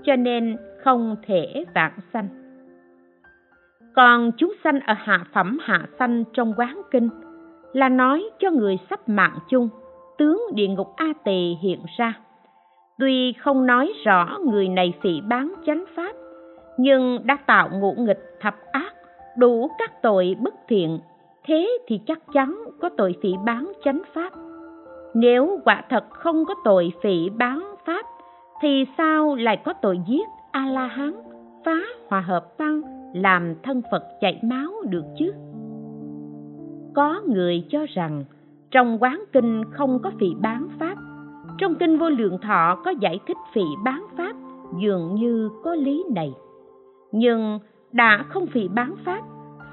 [0.08, 2.28] cho nên không thể vãng sanh.
[3.96, 7.08] Còn chúng sanh ở hạ phẩm, hạ sanh trong quán kinh
[7.72, 9.68] là nói cho người sắp mạng chung,
[10.18, 12.14] tướng địa ngục a tỳ hiện ra.
[12.98, 16.12] Tuy không nói rõ người này phỉ bán chánh pháp,
[16.78, 18.94] nhưng đã tạo ngũ nghịch thập ác,
[19.36, 20.98] đủ các tội bất thiện,
[21.44, 24.32] thế thì chắc chắn có tội phỉ bán chánh pháp.
[25.14, 28.06] Nếu quả thật không có tội phỉ bán pháp
[28.60, 31.12] thì sao lại có tội giết a la hán
[31.64, 31.78] phá
[32.08, 32.82] hòa hợp tăng
[33.14, 35.32] làm thân phật chảy máu được chứ?
[36.94, 38.24] Có người cho rằng,
[38.70, 40.94] trong quán kinh không có phỉ bán pháp.
[41.58, 44.36] Trong kinh vô lượng thọ có giải thích phỉ bán pháp,
[44.80, 46.32] dường như có lý này.
[47.12, 47.58] Nhưng
[47.92, 49.22] đã không phỉ bán pháp,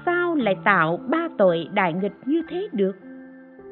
[0.06, 2.96] sao lại tạo ba tội đại nghịch như thế được?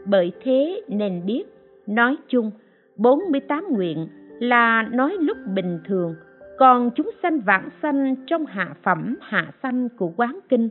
[0.07, 1.45] Bởi thế nên biết,
[1.87, 2.51] nói chung
[2.97, 4.09] 48 nguyện
[4.39, 6.15] là nói lúc bình thường,
[6.59, 10.69] còn chúng sanh vãng sanh trong hạ phẩm, hạ sanh của quán kinh,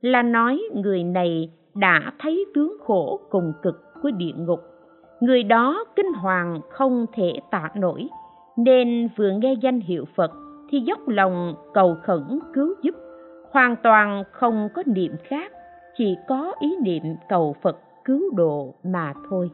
[0.00, 4.60] là nói người này đã thấy tướng khổ cùng cực của địa ngục.
[5.20, 8.08] Người đó kinh hoàng không thể tạ nổi,
[8.56, 10.30] nên vừa nghe danh hiệu phật
[10.70, 12.94] thì dốc lòng cầu khẩn cứu giúp.
[13.50, 15.52] Hoàn toàn không có niệm khác,
[15.96, 19.50] chỉ có ý niệm cầu phật cứu độ mà thôi.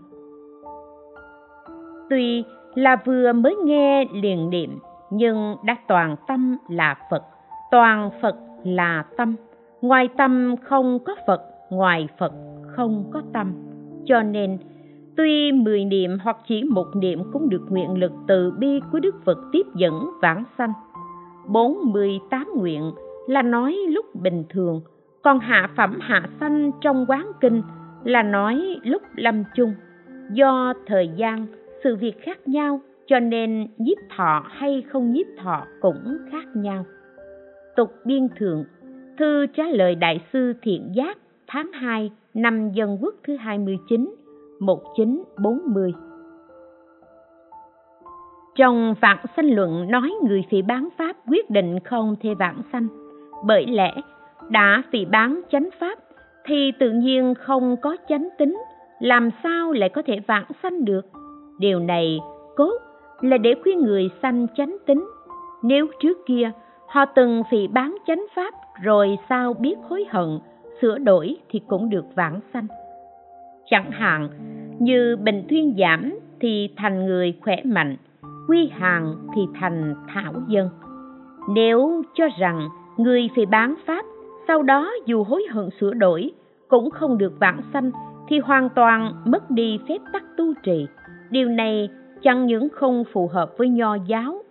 [2.10, 2.44] Tuy
[2.74, 4.78] là vừa mới nghe liền niệm,
[5.10, 7.22] nhưng đã toàn tâm là phật,
[7.70, 9.36] toàn phật là tâm.
[9.82, 12.32] Ngoài tâm không có phật, ngoài phật
[12.66, 13.52] không có tâm.
[14.04, 14.58] Cho nên,
[15.16, 19.14] tuy mười niệm hoặc chỉ một niệm cũng được nguyện lực từ bi của đức
[19.24, 20.72] phật tiếp dẫn vãng sanh.
[21.46, 22.92] Bốn mươi tám nguyện
[23.26, 24.80] là nói lúc bình thường,
[25.22, 27.62] còn hạ phẩm hạ sanh trong quán kinh
[28.04, 29.74] là nói lúc lâm chung.
[30.32, 31.46] Do thời gian
[31.84, 36.84] sự việc khác nhau, cho nên nhiếp thọ hay không nhiếp thọ cũng khác nhau.
[37.76, 38.64] Tục biên thượng,
[39.18, 44.14] thư trả lời đại sư thiện giác, tháng 2 năm dân quốc thứ 29
[44.60, 45.92] 1940
[48.58, 52.88] trong vạn sanh luận nói người phỉ bán pháp quyết định không thể vạn sanh.
[53.46, 53.92] Bởi lẽ,
[54.48, 55.98] đã phỉ bán chánh pháp,
[56.44, 58.58] thì tự nhiên không có chánh tính,
[59.00, 61.06] làm sao lại có thể vãng sanh được?
[61.58, 62.18] Điều này
[62.56, 62.78] cốt
[63.20, 65.08] là để khuyên người sanh chánh tính.
[65.62, 66.50] Nếu trước kia
[66.88, 70.38] họ từng phỉ bán chánh pháp rồi sao biết hối hận,
[70.80, 72.66] sửa đổi thì cũng được vãng sanh.
[73.70, 74.28] Chẳng hạn,
[74.78, 77.96] như bệnh thuyên giảm thì thành người khỏe mạnh,
[78.48, 80.68] quy hàng thì thành thảo dân.
[81.48, 84.04] Nếu cho rằng người phải bán pháp,
[84.48, 86.30] sau đó dù hối hận sửa đổi
[86.68, 87.90] cũng không được vãng sanh
[88.28, 90.86] thì hoàn toàn mất đi phép tắc tu trì
[91.30, 91.90] điều này
[92.22, 94.42] chẳng những không phù hợp với nho giáo,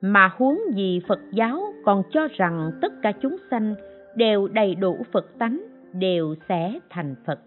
[0.00, 3.74] mà huống gì phật giáo còn cho rằng tất cả chúng sanh
[4.16, 5.62] đều đầy đủ phật tánh,
[5.92, 7.38] đều sẽ thành phật.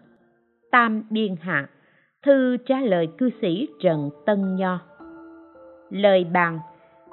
[0.71, 1.67] Tam biên hạ,
[2.25, 4.79] thư trả lời cư sĩ trần tân nho.
[5.89, 6.59] Lời bàn,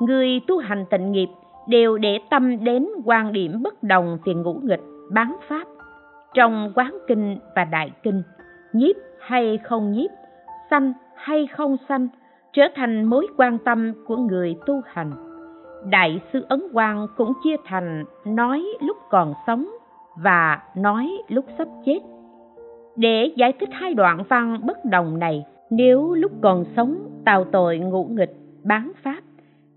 [0.01, 1.29] người tu hành tịnh nghiệp
[1.69, 5.69] đều để tâm đến quan điểm bất đồng về ngũ nghịch, bán pháp.
[6.35, 8.23] Trong quán kinh và đại kinh,
[8.73, 10.11] nhiếp hay không nhiếp,
[10.71, 12.09] sanh hay không sanh,
[12.53, 15.13] trở thành mối quan tâm của người tu hành.
[15.91, 19.69] Đại sư ấn quang cũng chia thành nói lúc còn sống
[20.23, 21.99] và nói lúc sắp chết.
[22.97, 27.79] Để giải thích hai đoạn văn bất đồng này, nếu lúc còn sống tào tội
[27.79, 29.21] ngũ nghịch bán pháp,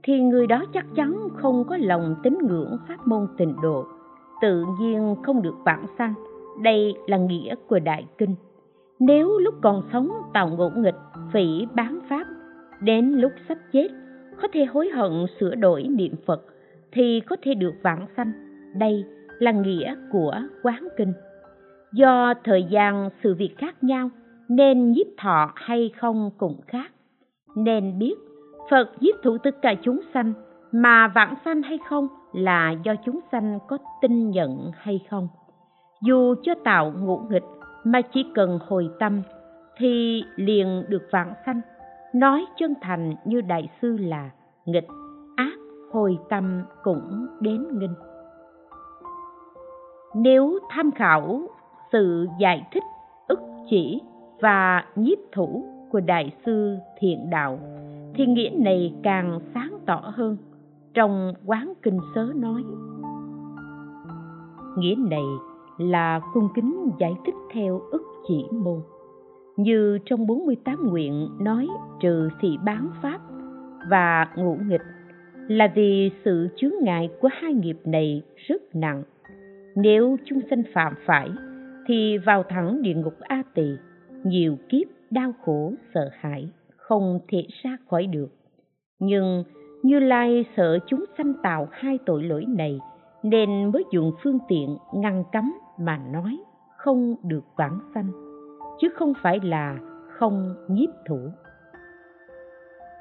[0.04, 3.86] thì người đó chắc chắn không có lòng tín ngưỡng pháp môn tịnh độ,
[4.42, 6.14] tự nhiên không được vãng sanh.
[6.62, 8.36] Đây là nghĩa của đại kinh
[9.02, 10.96] nếu lúc còn sống tào ngũ nghịch,
[11.34, 12.24] phỉ bán pháp,
[12.82, 13.88] đến lúc sắp chết,
[14.42, 16.46] có thể hối hận sửa đổi niệm phật,
[16.92, 18.32] thì có thể được vãng sanh.
[18.76, 19.06] Đây
[19.40, 21.14] là nghĩa của quán kinh.
[21.94, 24.10] Do thời gian sự việc khác nhau,
[24.50, 26.92] nên nhiếp thọ hay không cũng khác.
[27.56, 28.16] Nên biết,
[28.70, 30.34] phật giết thủ tất cả chúng sanh,
[30.72, 35.28] mà vãng sanh hay không là do chúng sanh có tin nhận hay không.
[36.02, 37.44] Dù cho tạo ngũ nghịch
[37.84, 39.22] mà chỉ cần hồi tâm
[39.78, 41.62] thì liền được vãng sanh.
[42.14, 44.30] Nói chân thành như đại sư là
[44.66, 44.88] nghịch,
[45.36, 45.58] ác
[45.92, 47.94] hồi tâm cũng đến nghinh
[50.14, 51.42] nếu tham khảo
[51.92, 52.84] sự giải thích
[53.28, 54.02] ức chỉ
[54.42, 57.60] và nhiếp thủ của đại sư thiện đạo,
[58.14, 60.38] thì nghĩa này càng sáng tỏ hơn
[60.94, 62.64] trong quán kinh sớ nói.
[64.78, 65.24] Nghĩa này
[65.78, 68.82] là cung kính giải thích theo ức chỉ môn.
[69.58, 71.68] Như trong 48 nguyện nói,
[72.00, 73.20] trừ thị bán pháp
[73.90, 74.82] và ngũ nghịch,
[75.48, 79.04] là vì sự chướng ngại của hai nghiệp này rất nặng.
[79.76, 81.30] Nếu chúng sinh phạm phải,
[81.88, 83.68] thì vào thẳng địa ngục a tỳ,
[84.24, 88.30] nhiều kiếp đau khổ, sợ hãi, không thể ra khỏi được.
[89.00, 89.44] Nhưng
[89.84, 92.80] như lai sợ chúng sanh tạo hai tội lỗi này
[93.24, 96.44] nên mới dùng phương tiện ngăn cấm mà nói
[96.78, 98.12] không được vãng sanh,
[98.80, 101.20] chứ không phải là không nhiếp thủ.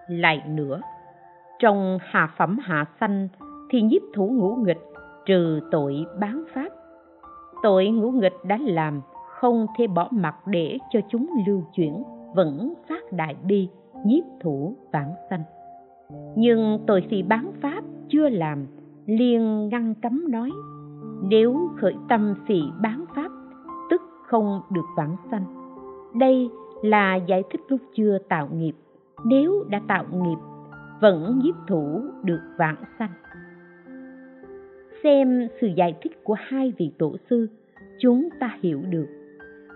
[0.08, 0.80] Lại nữa,
[1.58, 3.28] trong hạ phẩm hạ sanh
[3.70, 4.80] thì nhiếp thủ ngũ nghịch
[5.26, 6.68] trừ tội bán pháp.
[7.62, 12.02] Tội ngũ nghịch đã làm không thể bỏ mặc để cho chúng lưu chuyển,
[12.34, 13.68] vẫn phát đại bi,
[14.04, 15.42] nhiếp thủ vãng sanh.
[16.36, 18.66] Nhưng tội phi bán pháp chưa làm
[19.10, 20.50] liền ngăn cấm nói,
[21.22, 23.30] nếu khởi tâm phỉ bán pháp,
[23.90, 25.44] tức không được vãng sanh.
[26.18, 26.50] Đây
[26.82, 28.72] là giải thích lúc chưa tạo nghiệp.
[29.24, 30.38] Nếu đã tạo nghiệp,
[31.00, 33.10] vẫn nhiếp thủ được vãng sanh.
[35.02, 37.46] Xem sự giải thích của hai vị tổ sư,
[38.00, 39.06] chúng ta hiểu được.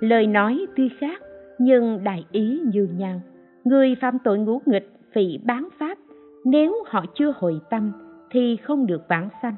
[0.00, 1.22] Lời nói tuy khác,
[1.58, 3.20] nhưng đại ý như nhau.
[3.64, 5.98] Người phạm tội ngũ nghịch phỉ bán pháp,
[6.44, 7.92] nếu họ chưa hồi tâm
[8.34, 9.54] thì không được vãng sanh.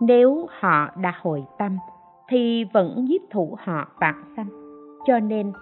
[0.00, 1.78] Nếu họ đã hồi tâm,
[2.28, 4.48] thì vẫn giết thủ họ vãng sanh.
[5.06, 5.52] Cho nên,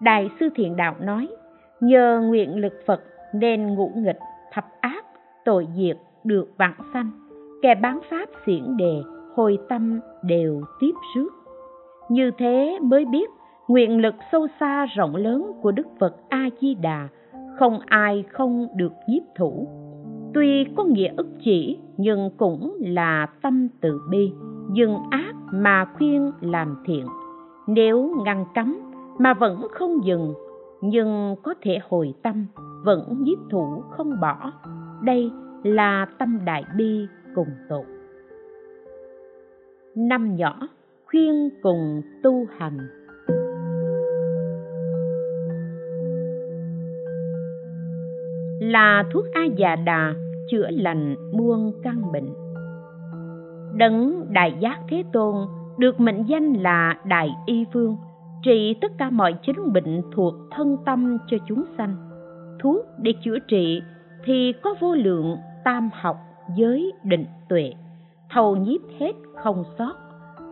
[0.00, 1.28] đại sư thiện đạo nói,
[1.80, 3.00] nhờ nguyện lực phật
[3.34, 4.18] nên ngũ nghịch,
[4.52, 5.04] thập ác,
[5.44, 7.10] tội diệt được vãng sanh.
[7.62, 9.02] Kẻ bán pháp xiển đề,
[9.34, 11.28] hồi tâm đều tiếp rước.
[12.08, 13.30] Như thế mới biết,
[13.68, 17.08] nguyện lực sâu xa rộng lớn của đức phật a di đà,
[17.58, 19.68] không ai không được nhiếp thủ
[20.38, 24.32] tuy có nghĩa ức chỉ, nhưng cũng là tâm từ bi.
[24.72, 27.06] Dừng ác mà khuyên làm thiện.
[27.66, 28.78] Nếu ngăn cấm
[29.18, 30.34] mà vẫn không dừng,
[30.80, 32.46] nhưng có thể hồi tâm,
[32.84, 34.52] vẫn nhiếp thủ không bỏ.
[35.02, 35.30] Đây
[35.62, 37.84] là tâm đại bi cùng tột
[39.94, 40.68] năm nhỏ,
[41.06, 42.78] khuyên cùng tu hành.
[48.60, 50.14] Là thuốc a già đà
[50.50, 52.28] chữa lành muôn căn bệnh.
[53.74, 55.34] Đấng đại giác thế tôn
[55.78, 57.96] được mệnh danh là đại y vương,
[58.42, 61.96] trị tất cả mọi chứng bệnh thuộc thân tâm cho chúng sanh.
[62.62, 63.82] Thuốc để chữa trị
[64.24, 66.16] thì có vô lượng tam học
[66.56, 67.72] giới định tuệ,
[68.30, 69.92] thầu nhiếp hết không sót.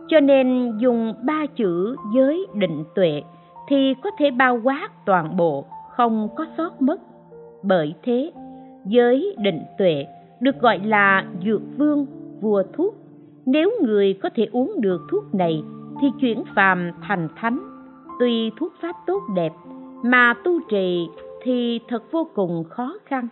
[0.07, 3.21] Cho nên dùng ba chữ giới định tuệ
[3.67, 7.01] thì có thể bao quát toàn bộ, không có sót mất.
[7.63, 8.31] Bởi thế
[8.87, 10.05] giới định tuệ,
[10.39, 12.05] được gọi là dược vương,
[12.41, 12.95] vua thuốc.
[13.45, 15.63] Nếu người có thể uống được thuốc này,
[16.01, 17.59] thì chuyển phàm thành thánh.
[18.19, 19.51] Tuy thuốc pháp tốt đẹp,
[20.03, 21.07] mà tu trì
[21.43, 23.27] thì thật vô cùng khó khăn.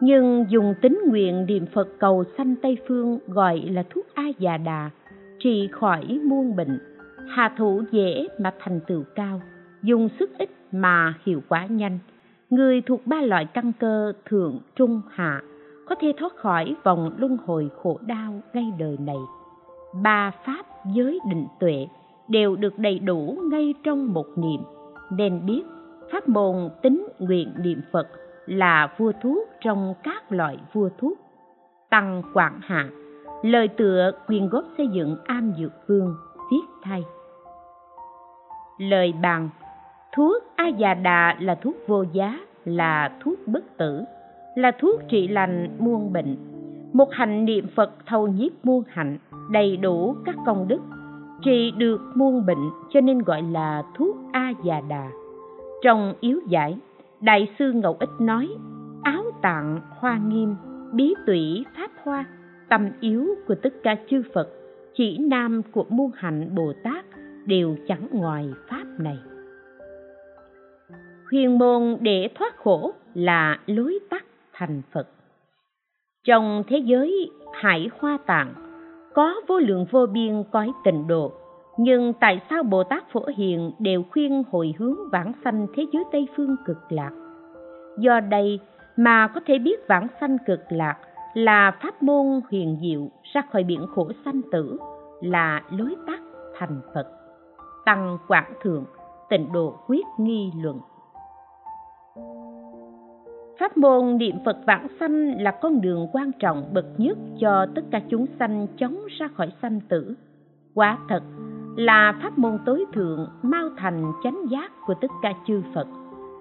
[0.00, 4.56] Nhưng dùng tính nguyện niệm phật cầu sanh tây phương gọi là thuốc a già
[4.56, 4.90] đà
[5.38, 6.78] trị khỏi muôn bệnh,
[7.28, 9.40] hạ thủ dễ mà thành tựu cao,
[9.82, 10.50] dùng sức ít
[10.80, 11.98] mà hiệu quả nhanh.
[12.50, 15.42] Người thuộc ba loại căn cơ thượng, trung, hạ
[15.88, 19.16] có thể thoát khỏi vòng luân hồi khổ đau ngay đời này.
[20.02, 21.86] Ba pháp giới định tuệ
[22.28, 24.60] đều được đầy đủ ngay trong một niệm.
[25.10, 25.62] Nên biết,
[26.12, 28.08] pháp môn tính nguyện niệm phật
[28.46, 31.18] là vua thuốc trong các loại vua thuốc
[31.90, 32.88] tăng quảng hạ,
[33.42, 36.16] lời tựa quyên góp xây dựng am dược vương,
[36.50, 37.04] viết thay.
[38.78, 39.48] Lời bàn
[40.16, 44.02] thuốc a già đà là thuốc vô giá, là thuốc bất tử,
[44.54, 46.36] là thuốc trị lành, muôn bệnh.
[46.92, 49.18] Một hành niệm phật thâu nhiếp muôn hạnh,
[49.50, 50.80] đầy đủ các công đức,
[51.44, 55.10] trị được muôn bệnh cho nên gọi là thuốc a già đà
[55.82, 56.78] trong yếu giải,
[57.20, 58.48] đại sư ngẫu ích nói,
[59.02, 60.54] áo tạng hoa nghiêm,
[60.92, 62.24] bí tủy pháp hoa,
[62.68, 64.48] tâm yếu của tất cả chư phật,
[64.94, 67.04] chỉ nam của muôn hạnh bồ tát
[67.46, 69.18] đều chẳng ngoài pháp này
[71.30, 75.08] huyền môn để thoát khổ là lối tắt thành phật.
[76.24, 78.54] Trong thế giới hải hoa tạng,
[79.14, 81.32] có vô lượng vô biên cõi tịnh độ,
[81.78, 86.04] nhưng tại sao bồ tát phổ hiền đều khuyên hồi hướng vãng sanh thế giới
[86.12, 87.10] tây phương cực lạc?
[87.98, 88.60] Do đây
[88.96, 90.96] mà có thể biết vãng sanh cực lạc
[91.34, 94.78] là pháp môn huyền diệu ra khỏi biển khổ sanh tử
[95.20, 96.20] là lối tắt
[96.58, 97.06] thành phật.
[97.84, 98.84] Tăng quảng thượng,
[99.28, 100.80] tịnh độ quyết nghi luận.
[103.60, 107.82] Pháp môn niệm Phật vãng sanh là con đường quan trọng bậc nhất cho tất
[107.90, 110.14] cả chúng sanh chống ra khỏi sanh tử.
[110.74, 111.22] Quả thật
[111.76, 115.86] là pháp môn tối thượng mau thành chánh giác của tất cả chư Phật.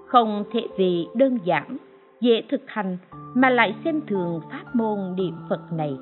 [0.07, 1.78] Không thể vì đơn giản,
[2.22, 2.97] dễ thực hành
[3.34, 5.97] mà lại xem thường pháp môn niệm Phật này.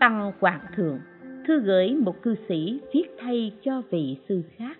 [0.00, 0.98] Tăng Quảng Thượng
[1.46, 4.78] thư gửi một cư sĩ viết thay cho vị sư khác.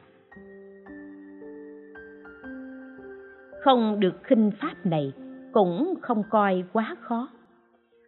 [3.64, 5.12] Không được khinh pháp này,
[5.56, 7.28] cũng không coi quá khó.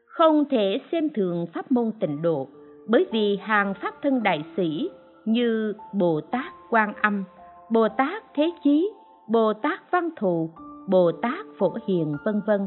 [0.06, 2.48] Không thể xem thường pháp môn tịnh độ,
[2.86, 4.90] bởi vì hàng pháp thân đại sĩ
[5.24, 7.24] như bồ tát quan âm,
[7.70, 8.90] bồ tát thế chí,
[9.28, 10.50] bồ tát văn thù,
[10.88, 12.66] bồ tát phổ hiền, vân vân,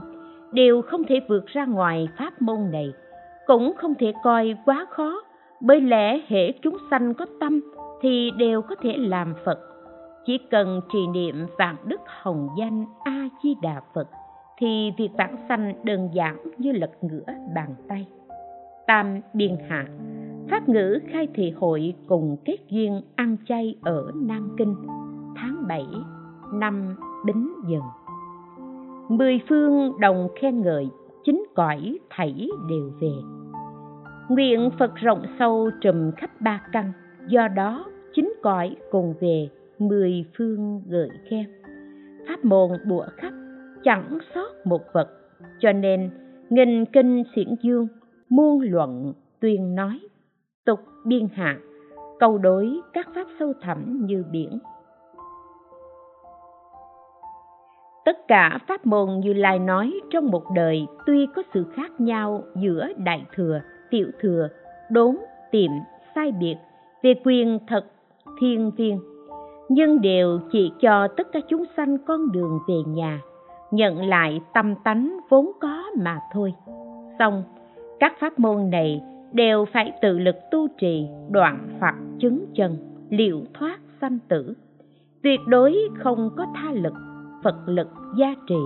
[0.51, 2.93] đều không thể vượt ra ngoài pháp môn này,
[3.47, 5.21] cũng không thể coi quá khó,
[5.61, 7.59] bởi lẽ hệ chúng sanh có tâm
[8.01, 9.59] thì đều có thể làm phật.
[10.25, 14.07] Chỉ cần trì niệm vạn đức hồng danh a di đà phật
[14.61, 18.07] thì việc vãng sanh đơn giản như lật ngửa bàn tay.
[18.87, 19.87] Tam biên hạ,
[20.49, 24.75] pháp ngữ khai thị hội cùng kết duyên ăn chay ở nam kinh,
[25.35, 25.85] tháng 7
[26.53, 26.95] năm
[27.25, 27.81] bính dần.
[29.09, 30.89] Mười phương đồng khen ngợi
[31.23, 33.13] chính cõi thảy đều về.
[34.29, 36.91] Nguyện phật rộng sâu trùm khắp ba căn,
[37.27, 39.49] do đó chính cõi cùng về,
[39.79, 41.45] mười phương gợi khen.
[42.27, 43.33] Pháp môn bủa khắp
[43.83, 45.09] chẳng sót một vật.
[45.59, 46.09] Cho nên
[46.49, 47.87] nghìn kinh xiển dương
[48.29, 49.99] muôn luận, tuyên nói,
[50.65, 51.57] tục biên hạ,
[52.19, 54.59] câu đối các pháp sâu thẳm như biển.
[58.05, 62.43] Tất cả pháp môn như lai nói trong một đời tuy có sự khác nhau
[62.55, 64.47] giữa đại thừa, tiểu thừa,
[64.91, 65.17] đốn,
[65.51, 65.71] tiệm,
[66.15, 66.55] sai biệt
[67.03, 67.85] về quyền, thật,
[68.39, 68.99] thiên viên,
[69.69, 73.19] nhưng đều chỉ cho tất cả chúng sanh con đường về nhà
[73.71, 76.53] nhận lại tâm tánh vốn có mà thôi.
[77.19, 77.43] Xong,
[77.99, 79.01] các pháp môn này
[79.33, 82.77] đều phải tự lực tu trì, đoạn hoặc chứng chân,
[83.09, 84.53] liệu thoát sanh tử.
[85.23, 86.93] Tuyệt đối không có tha lực,
[87.43, 88.59] phật lực gia trì.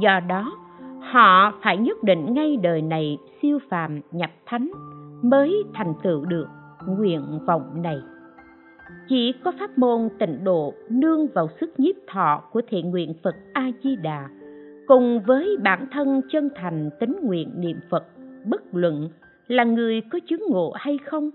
[0.00, 0.52] Do đó,
[1.00, 4.70] họ phải nhất định ngay đời này siêu phàm nhập thánh
[5.22, 6.46] mới thành tựu được
[6.86, 7.98] nguyện vọng này
[9.10, 13.34] chỉ có pháp môn tịnh độ nương vào sức nhiếp thọ của thiện nguyện phật
[13.52, 14.28] a di đà
[14.86, 18.04] cùng với bản thân chân thành tính nguyện niệm phật,
[18.44, 19.08] bất luận
[19.48, 21.30] là người có chứng ngộ hay không.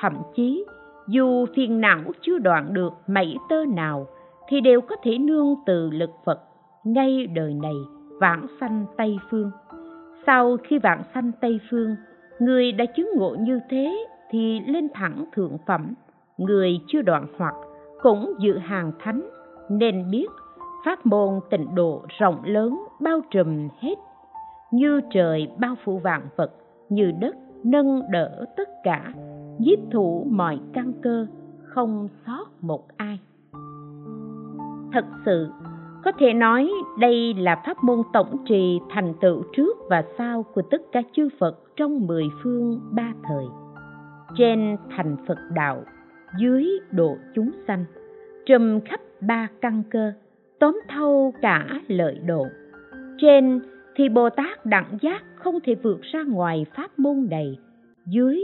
[0.00, 0.64] Thậm chí,
[1.08, 4.06] dù phiền não chưa đoạn được mảy tơ nào,
[4.48, 6.40] thì đều có thể nương từ lực phật
[6.84, 7.76] ngay đời này,
[8.20, 9.50] vãng sanh tây phương.
[10.26, 11.96] Sau khi vãng sanh tây phương,
[12.38, 15.94] người đã chứng ngộ như thế thì lên thẳng thượng phẩm
[16.38, 17.54] người chưa đoạn hoặc
[18.02, 19.28] cũng dự hàng thánh
[19.68, 20.26] nên biết
[20.84, 23.94] pháp môn tịnh độ rộng lớn bao trùm hết
[24.72, 26.52] như trời bao phủ vạn vật
[26.88, 29.12] như đất nâng đỡ tất cả
[29.58, 31.26] nhiếp thủ mọi căn cơ
[31.64, 33.18] không sót một ai
[34.92, 35.50] thật sự
[36.04, 40.62] có thể nói đây là pháp môn tổng trì thành tựu trước và sau của
[40.70, 43.44] tất cả chư Phật trong mười phương ba thời.
[44.36, 45.82] Trên thành Phật đạo,
[46.36, 47.84] dưới độ chúng sanh,
[48.46, 50.12] trùm khắp ba căn cơ,
[50.58, 52.46] tóm thâu cả lợi độ.
[53.18, 53.60] Trên
[53.96, 57.58] thì Bồ Tát đẳng giác không thể vượt ra ngoài pháp môn này,
[58.06, 58.40] dưới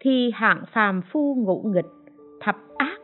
[0.00, 1.90] thì hạng phàm phu ngũ nghịch,
[2.40, 2.98] thập ác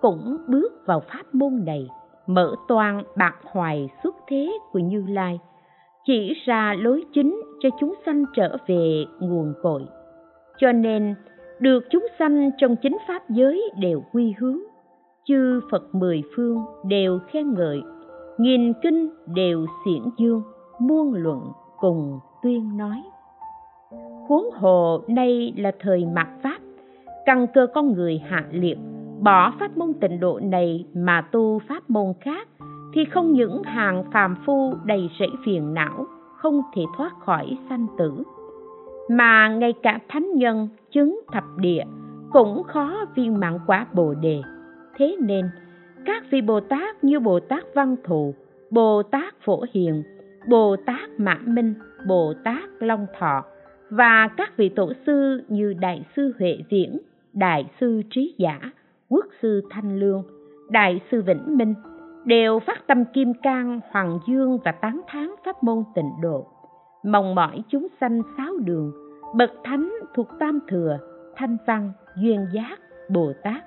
[0.00, 1.88] cũng bước vào pháp môn này,
[2.26, 5.40] mở toan bạc hoài xuất thế của Như Lai.
[6.04, 9.82] chỉ ra lối chính cho chúng sanh trở về nguồn cội
[10.58, 11.14] cho nên
[11.62, 14.58] được chúng sanh trong chính pháp giới đều quy hướng,
[15.24, 17.82] chư phật mười phương đều khen ngợi,
[18.38, 20.42] nghìn kinh đều xiển dương,
[20.80, 21.40] muôn luận
[21.80, 23.02] cùng tuyên nói.
[24.28, 26.58] Huống hồ nay là thời mạt pháp,
[27.26, 28.78] căn cơ con người hạ liệt,
[29.20, 32.48] bỏ pháp môn tịnh độ này mà tu pháp môn khác,
[32.94, 36.06] thì không những hàng phàm phu đầy rẫy phiền não,
[36.36, 38.22] không thể thoát khỏi sanh tử
[39.08, 41.84] mà ngay cả thánh nhân, chứng thập địa
[42.32, 44.42] cũng khó viên mãn quả bồ đề.
[44.96, 45.50] Thế nên,
[46.04, 48.34] các vị bồ tát như bồ tát văn thù,
[48.70, 50.02] bồ tát phổ hiền,
[50.48, 51.74] bồ tát mã minh,
[52.06, 53.44] bồ tát long thọ
[53.90, 56.98] và các vị tổ sư như đại sư huệ viễn,
[57.32, 58.60] đại sư trí giả,
[59.08, 60.22] quốc sư thanh lương,
[60.70, 61.74] đại sư vĩnh minh
[62.24, 66.46] đều phát tâm kim cang, hoàng dương và tán thán pháp môn tịnh độ
[67.02, 68.92] mong mỏi chúng sanh sáu đường,
[69.34, 70.98] bậc thánh thuộc tam thừa,
[71.36, 72.78] thanh văn, duyên giác,
[73.10, 73.64] bồ tát,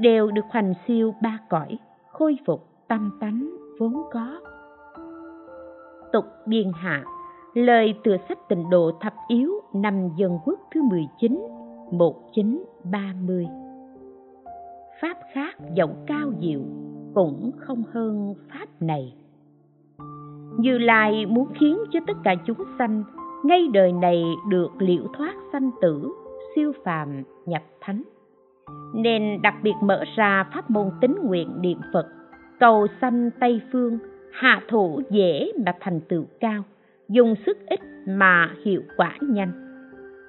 [0.00, 1.78] đều được hoành siêu ba cõi,
[2.12, 4.40] khôi phục tâm tánh vốn có.
[6.12, 7.04] Tục biên hạ,
[7.54, 11.40] lời từ sách tịnh độ thập yếu năm dân quốc thứ 19
[11.90, 13.46] 1930
[15.00, 16.60] Pháp khác giọng cao diệu,
[17.14, 19.14] cũng không hơn Pháp này.
[20.58, 23.04] Như Lai muốn khiến cho tất cả chúng sanh
[23.44, 26.12] ngay đời này được liễu thoát sanh tử,
[26.54, 28.02] siêu phàm, nhập thánh.
[28.94, 32.06] Nên đặc biệt mở ra pháp môn tính nguyện niệm phật,
[32.60, 33.98] cầu sanh tây phương,
[34.32, 36.62] hạ thủ dễ mà thành tựu cao,
[37.08, 39.52] dùng sức ít mà hiệu quả nhanh.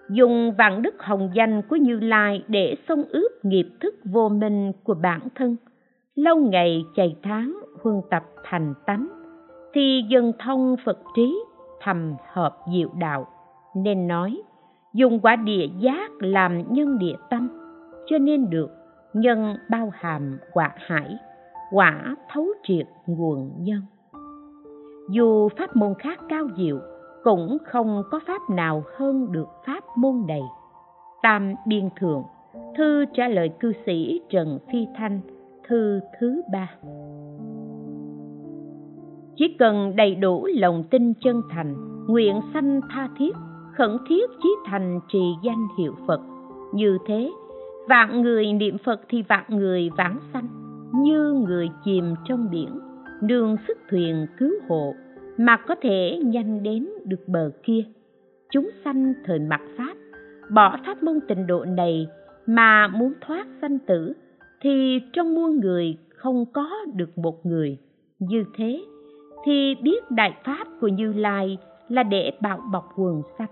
[0.10, 4.72] Dùng vạn đức hồng danh của như lai để xông ướp nghiệp thức vô minh
[4.84, 5.56] của bản thân,
[6.16, 9.19] lâu ngày chày tháng huân tập thành tánh
[9.74, 11.44] thì dần thông phật trí,
[11.82, 13.28] thầm hợp diệu đạo,
[13.76, 14.42] nên nói,
[14.94, 17.50] dùng quả địa giác làm nhân địa tâm,
[18.06, 18.70] cho nên được
[19.14, 21.18] nhân bao hàm quả hải,
[21.72, 23.82] quả thấu triệt nguồn nhân.
[25.12, 26.80] Dù pháp môn khác cao diệu,
[27.24, 30.42] cũng không có pháp nào hơn được pháp môn này.
[31.22, 32.24] Tam biên thượng,
[32.78, 35.22] thư trả lời cư sĩ trần phi thanh,
[35.68, 36.70] thư thứ ba
[39.40, 41.76] chỉ cần đầy đủ lòng tin chân thành,
[42.08, 43.36] nguyện sanh tha thiết,
[43.78, 46.22] khẩn thiết chí thành trì danh hiệu phật.
[46.74, 47.32] Như thế,
[47.90, 50.48] vạn người niệm phật thì vạn người vãng sanh,
[51.04, 52.80] như người chìm trong biển
[53.22, 54.94] đường sức thuyền cứu hộ
[55.38, 57.84] mà có thể nhanh đến được bờ kia.
[58.52, 59.94] Chúng sanh thời mặt pháp,
[60.50, 62.08] bỏ pháp môn tịnh độ này
[62.46, 64.14] mà muốn thoát sanh tử,
[64.62, 67.78] thì trong muôn người không có được một người.
[68.20, 68.82] Như thế
[69.44, 71.58] thì biết đại pháp của như lai
[71.88, 73.52] là để bảo bọc quần sạch,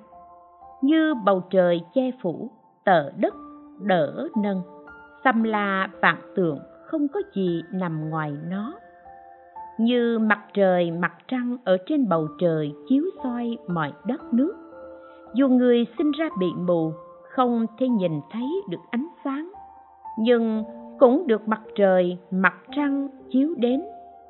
[0.81, 2.49] như bầu trời che phủ
[2.83, 3.33] tờ đất
[3.79, 4.61] đỡ nâng.
[5.23, 8.73] Xăm la vạn tượng không có gì nằm ngoài nó.
[9.79, 14.55] Như mặt trời mặt trăng ở trên bầu trời chiếu soi mọi đất nước.
[15.33, 16.91] Dù người sinh ra bị mù
[17.29, 19.51] không thể nhìn thấy được ánh sáng
[20.17, 20.63] nhưng
[20.99, 23.81] cũng được mặt trời mặt trăng chiếu đến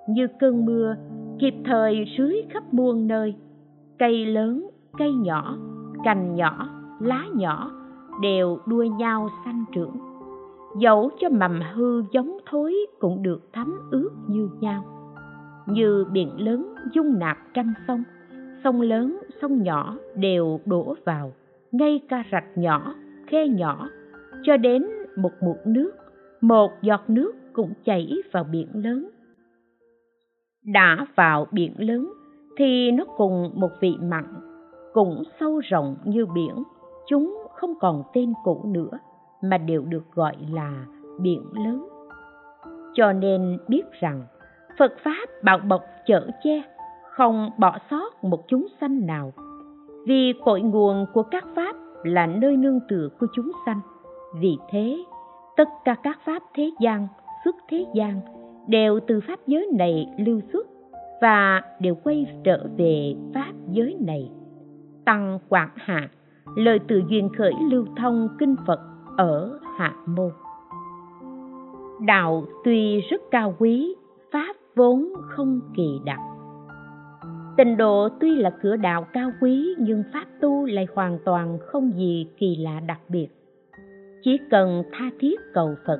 [0.09, 0.95] như cơn mưa
[1.39, 3.35] kịp thời rưới khắp muôn nơi,
[3.99, 5.57] cây lớn, cây nhỏ,
[6.03, 6.69] cành nhỏ,
[6.99, 7.71] lá nhỏ
[8.21, 9.97] đều đua nhau sanh trưởng.
[10.79, 14.83] Dẫu cho mầm hư giống thối cũng được thấm ướt như nhau.
[15.65, 18.03] Như biển lớn dung nạp trăm sông
[18.63, 21.31] sông lớn, sông nhỏ đều đổ vào,
[21.71, 22.93] ngay cả rạch nhỏ,
[23.27, 23.89] khe nhỏ,
[24.43, 24.85] cho đến
[25.17, 25.91] một mụn nước,
[26.41, 29.09] một giọt nước cũng chảy vào biển lớn
[30.67, 32.13] đã vào biển lớn,
[32.57, 34.25] thì nó cùng một vị mặn,
[34.93, 36.63] cũng sâu rộng như biển.
[37.07, 38.99] Chúng không còn tên cũ nữa,
[39.41, 40.85] mà đều được gọi là
[41.19, 41.87] biển lớn.
[42.93, 44.23] Cho nên biết rằng,
[44.79, 46.61] phật pháp bảo bọc chở che,
[47.11, 49.33] không bỏ sót một chúng sanh nào.
[50.05, 53.79] Vì cội nguồn của các pháp là nơi nương tựa của chúng sanh.
[54.39, 55.03] Vì thế,
[55.57, 57.07] tất cả các pháp thế gian,
[57.45, 58.21] xuất thế gian
[58.67, 60.67] đều từ pháp giới này lưu xuất
[61.21, 64.31] và đều quay trở về pháp giới này
[65.05, 66.09] tăng quảng hạ,
[66.55, 68.79] lời từ duyên khởi lưu thông kinh phật
[69.17, 70.31] ở hạ môn
[72.05, 73.95] đạo tuy rất cao quý,
[74.31, 76.19] pháp vốn không kỳ đặc
[77.57, 81.91] Tình độ tuy là cửa đạo cao quý, nhưng pháp tu lại hoàn toàn không
[81.95, 83.27] gì kỳ lạ đặc biệt.
[84.23, 85.99] Chỉ cần tha thiết cầu Phật,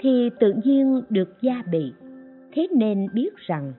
[0.00, 1.92] thì tự nhiên được gia bị.
[2.52, 3.72] Thế nên biết rằng,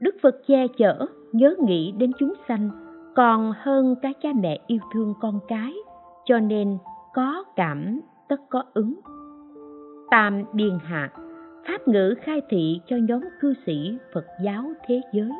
[0.00, 2.70] Đức Phật che chở, nhớ nghĩ đến chúng sanh
[3.16, 5.74] còn hơn cả cha mẹ yêu thương con cái,
[6.24, 6.78] cho nên
[7.14, 8.94] có cảm tất có ứng.
[10.10, 11.10] Tam biên hạ,
[11.68, 15.30] pháp ngữ khai thị cho nhóm cư sĩ phật giáo thế giới.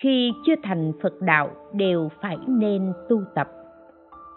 [0.00, 3.48] Khi chưa thành phật đạo đều phải nên tu tập.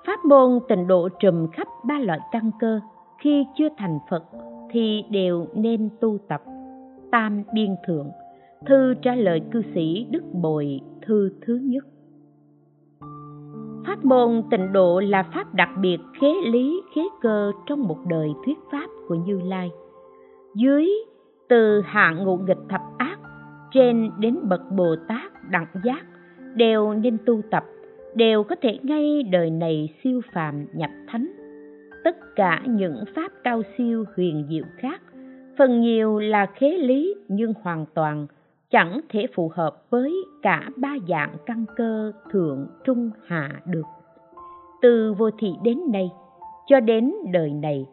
[0.08, 2.80] Pháp môn tịnh độ trùm khắp ba loại căn cơ
[3.18, 4.24] khi chưa thành phật
[4.72, 6.42] thì đều nên tu tập.
[7.12, 8.12] Tam biên thượng,
[8.66, 11.86] thư trả lời cư sĩ đức bồi thư thứ nhất.
[13.88, 18.30] Pháp môn tịnh độ là pháp đặc biệt khế lý, khế cơ trong một đời
[18.46, 19.72] thuyết pháp của như lai.
[20.56, 20.90] Dưới
[21.50, 23.20] từ hạ ngụ nghịch thập ác,
[23.74, 26.06] trên đến bậc bồ tát đẳng giác,
[26.56, 27.64] đều nên tu tập,
[28.16, 31.41] đều có thể ngay đời này siêu phàm nhập thánh
[32.04, 35.02] tất cả những pháp cao siêu huyền diệu khác.
[35.58, 38.28] Phần nhiều là khế lý nhưng hoàn toàn
[38.70, 43.86] chẳng thể phù hợp với cả ba dạng căn cơ thượng trung hạ được.
[44.82, 46.12] Từ vô thị đến nay,
[46.68, 47.86] cho đến đời này,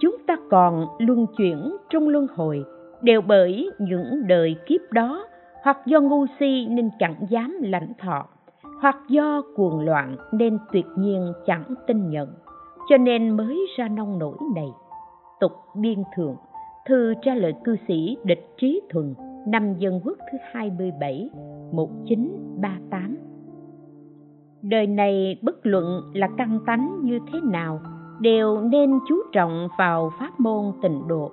[0.00, 2.64] chúng ta còn luân chuyển trong luân hồi
[3.02, 5.26] đều bởi những đời kiếp đó
[5.62, 8.26] hoặc do ngu si nên chẳng dám lãnh thọ,
[8.80, 12.28] hoặc do cuồng loạn nên tuyệt nhiên chẳng tin nhận
[12.90, 14.68] cho nên mới ra nông nổi này.
[15.40, 16.36] Tục biên thượng,
[16.86, 19.14] thư trả lời cư sĩ địch trí thuần,
[19.46, 21.30] năm dân quốc thứ 27
[21.72, 23.16] 1938
[24.62, 27.80] đời này bất luận là căn tánh như thế nào
[28.20, 31.32] đều nên chú trọng vào pháp môn tịnh độ.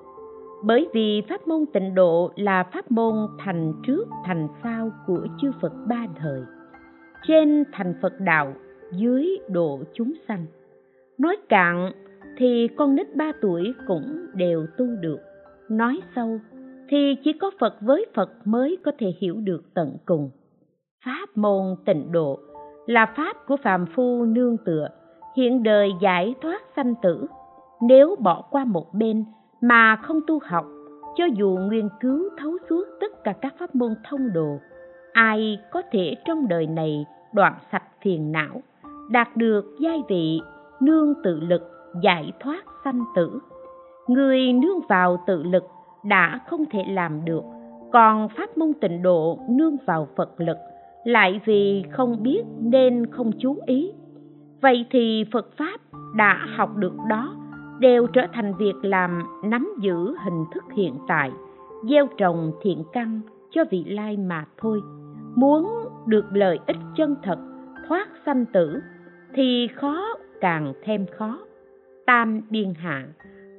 [0.64, 5.52] Bởi vì pháp môn tịnh độ là pháp môn thành trước, thành sau của chư
[5.62, 6.42] Phật ba thời
[7.28, 8.54] trên thành Phật đạo,
[8.92, 10.46] dưới độ chúng sanh
[11.18, 11.91] nói cạn
[12.38, 15.19] thì con nít ba tuổi cũng đều tu được.
[15.69, 16.39] Nói sâu
[16.89, 20.30] thì chỉ có phật với phật mới có thể hiểu được tận cùng.
[21.06, 22.39] Pháp môn tịnh độ
[22.85, 24.89] là pháp của phàm phu nương tựa,
[25.38, 27.26] hiện đời giải thoát sanh tử.
[27.81, 29.26] Nếu bỏ qua một bên
[29.61, 30.65] mà không tu học,
[31.15, 34.60] cho dù nghiên cứu thấu suốt tất cả các pháp môn thông đồ
[35.18, 38.61] ai có thể trong đời này đoạn sạch phiền não,
[39.10, 40.41] đạt được giai vị
[40.82, 41.62] nương tự lực
[42.02, 43.40] giải thoát sanh tử.
[44.08, 45.64] Người nương vào tự lực
[46.04, 47.44] đã không thể làm được,
[47.91, 50.58] còn pháp môn tịnh độ nương vào phật lực
[51.04, 53.91] lại vì không biết nên không chú ý.
[54.62, 55.80] Vậy thì phật pháp
[56.16, 57.36] đã học được đó,
[57.80, 61.32] đều trở thành việc làm nắm giữ hình thức hiện tại,
[61.90, 63.22] gieo trồng thiện căn
[63.52, 64.82] cho vị lai mà thôi.
[65.36, 67.40] Muốn được lợi ích chân thật,
[67.88, 68.80] thoát sanh tử
[69.34, 71.40] thì khó càng thêm khó.
[72.06, 73.08] Tam biên hạ,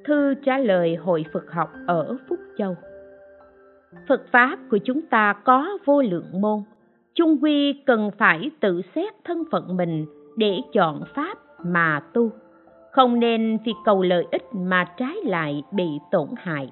[0.05, 2.75] thư trả lời hội phật học ở phúc châu.
[4.07, 6.59] Phật pháp của chúng ta có vô lượng môn.
[7.15, 10.05] Chung quy cần phải tự xét thân phận mình
[10.37, 12.31] để chọn pháp mà tu.
[12.91, 16.71] Không nên vì cầu lợi ích mà trái lại bị tổn hại.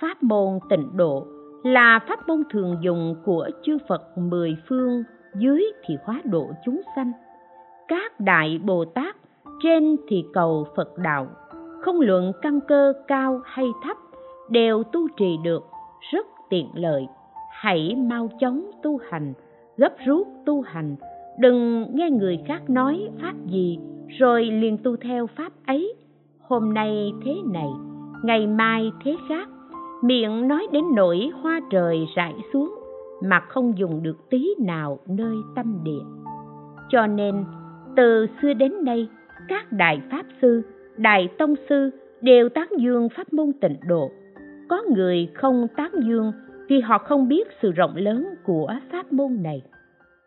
[0.00, 1.26] Pháp môn tịnh độ
[1.64, 5.02] là pháp môn thường dùng của chư phật mười phương
[5.34, 7.12] dưới thì hóa độ chúng sanh.
[7.88, 9.16] Các đại bồ tát
[9.62, 11.26] trên thì cầu phật đạo.
[11.80, 13.96] Không luận căn cơ cao hay thấp,
[14.48, 15.64] đều tu trì được,
[16.12, 17.06] rất tiện lợi.
[17.50, 19.32] Hãy mau chóng tu hành,
[19.76, 20.96] gấp rút tu hành.
[21.38, 23.78] Đừng nghe người khác nói pháp gì,
[24.18, 25.94] rồi liền tu theo pháp ấy.
[26.40, 27.68] Hôm nay thế này,
[28.22, 29.48] ngày mai thế khác.
[30.02, 32.74] Miệng nói đến nỗi hoa trời rải xuống,
[33.22, 36.04] mà không dùng được tí nào nơi tâm địa.
[36.88, 37.44] Cho nên,
[37.96, 39.08] từ xưa đến nay
[39.48, 40.62] các đại pháp sư
[40.96, 41.90] đại tông sư
[42.20, 44.10] đều tán dương pháp môn tịnh độ.
[44.68, 46.32] Có người không tán dương
[46.68, 49.62] vì họ không biết sự rộng lớn của pháp môn này.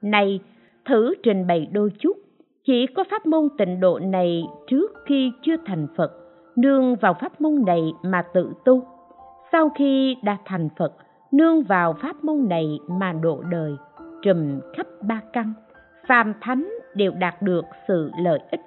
[0.02, 0.40] Này,
[0.86, 2.18] thử trình bày đôi chút.
[2.66, 6.12] Chỉ có pháp môn tịnh độ này trước khi chưa thành phật,
[6.56, 8.84] nương vào pháp môn này mà tự tu.
[9.52, 10.94] Sau khi đã thành phật,
[11.32, 13.72] nương vào pháp môn này mà độ đời,
[14.22, 15.54] trùm khắp ba căn.
[16.08, 18.62] Phàm thánh đều đạt được sự lợi ích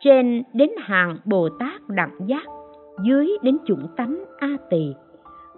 [0.00, 2.44] trên đến hàng bồ tát đẳng giác,
[3.04, 4.94] dưới đến chủng tánh a tỳ.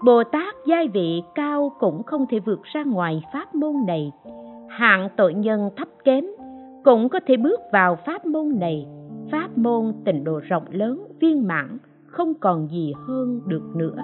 [0.05, 4.13] Bồ tát giai vị cao cũng không thể vượt ra ngoài pháp môn này.
[4.69, 6.25] Hạng tội nhân thấp kém
[6.85, 8.87] cũng có thể bước vào pháp môn này.
[9.33, 13.97] Pháp môn tịnh độ rộng lớn, viên mãn, không còn gì hơn được nữa.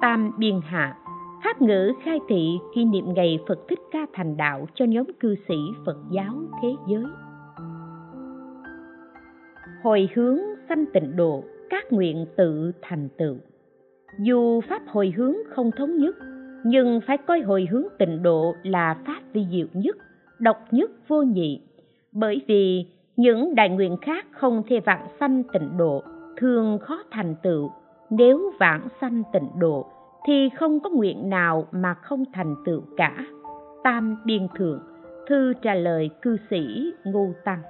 [0.00, 0.96] Tam biên hạ,
[1.44, 5.34] pháp ngữ khai thị kỷ niệm ngày phật thích ca thành đạo cho nhóm cư
[5.48, 7.04] sĩ phật giáo thế giới
[9.82, 10.38] hồi hướng
[10.68, 13.36] sanh tịnh độ, các nguyện tự thành tựu.
[14.18, 16.16] Dù pháp hồi hướng không thống nhất,
[16.64, 19.96] nhưng phải coi hồi hướng tịnh độ là pháp vi diệu nhất,
[20.38, 21.60] độc nhất, vô nhị.
[22.12, 22.86] Bởi vì
[23.16, 26.02] những đại nguyện khác không thể vãng sanh tịnh độ,
[26.36, 27.70] thường khó thành tựu.
[28.10, 29.86] Nếu vãng sanh tịnh độ,
[30.26, 33.24] thì không có nguyện nào mà không thành tựu cả.
[33.84, 34.80] Tam biên thượng,
[35.28, 37.62] thư trả lời cư sĩ ngô tăng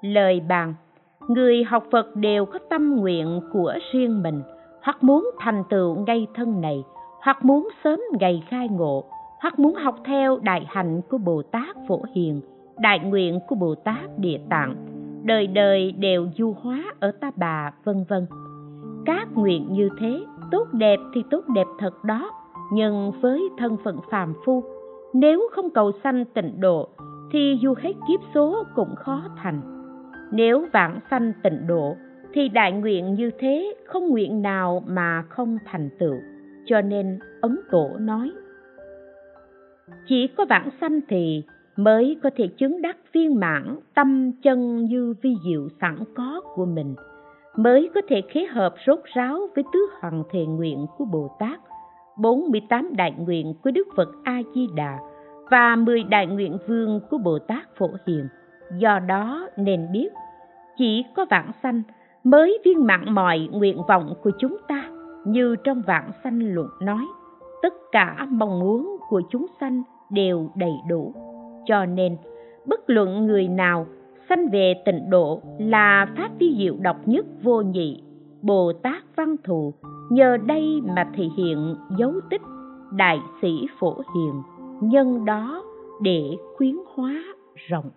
[0.00, 0.74] lời bàn,
[1.28, 4.42] người học phật đều có tâm nguyện của riêng mình,
[4.82, 6.84] hoặc muốn thành tựu ngay thân này,
[7.22, 9.04] hoặc muốn sớm ngày khai ngộ,
[9.40, 12.40] hoặc muốn học theo đại hạnh của bồ tát phổ hiền,
[12.78, 14.76] đại nguyện của bồ tát địa tạng,
[15.24, 18.26] đời đời đều du hóa ở ta bà, vân vân.
[19.06, 22.30] Các nguyện như thế, tốt đẹp thì tốt đẹp thật đó,
[22.72, 24.64] nhưng với thân phận phàm phu,
[25.14, 26.88] nếu không cầu sanh tịnh độ,
[27.32, 29.75] thì dù hết kiếp số cũng khó thành
[30.30, 31.96] nếu vãng sanh tịnh độ
[32.32, 36.16] thì đại nguyện như thế không nguyện nào mà không thành tựu
[36.66, 38.32] cho nên ấn tổ nói
[40.06, 41.42] chỉ có vãng sanh thì
[41.76, 46.66] mới có thể chứng đắc viên mãn tâm chân như vi diệu sẵn có của
[46.66, 46.94] mình
[47.56, 51.60] mới có thể khế hợp rốt ráo với tứ hoàng thề nguyện của Bồ Tát,
[52.18, 54.98] 48 đại nguyện của Đức Phật A Di Đà
[55.50, 58.28] và 10 đại nguyện vương của Bồ Tát Phổ Hiền.
[58.70, 60.08] Do đó nên biết,
[60.76, 61.82] chỉ có vãng sanh
[62.24, 64.90] mới viên mãn mọi nguyện vọng của chúng ta,
[65.24, 67.06] như trong vãng sanh luận nói,
[67.62, 71.14] tất cả mong muốn của chúng sanh đều đầy đủ.
[71.66, 72.16] Cho nên,
[72.66, 73.86] bất luận người nào
[74.28, 78.02] sanh về tịnh độ là pháp vi diệu độc nhất vô nhị
[78.42, 79.74] bồ tát văn thù
[80.10, 82.42] nhờ đây mà thể hiện dấu tích
[82.92, 84.42] đại sĩ phổ hiền
[84.80, 85.62] nhân đó
[86.02, 87.22] để khuyến hóa
[87.68, 87.90] rộng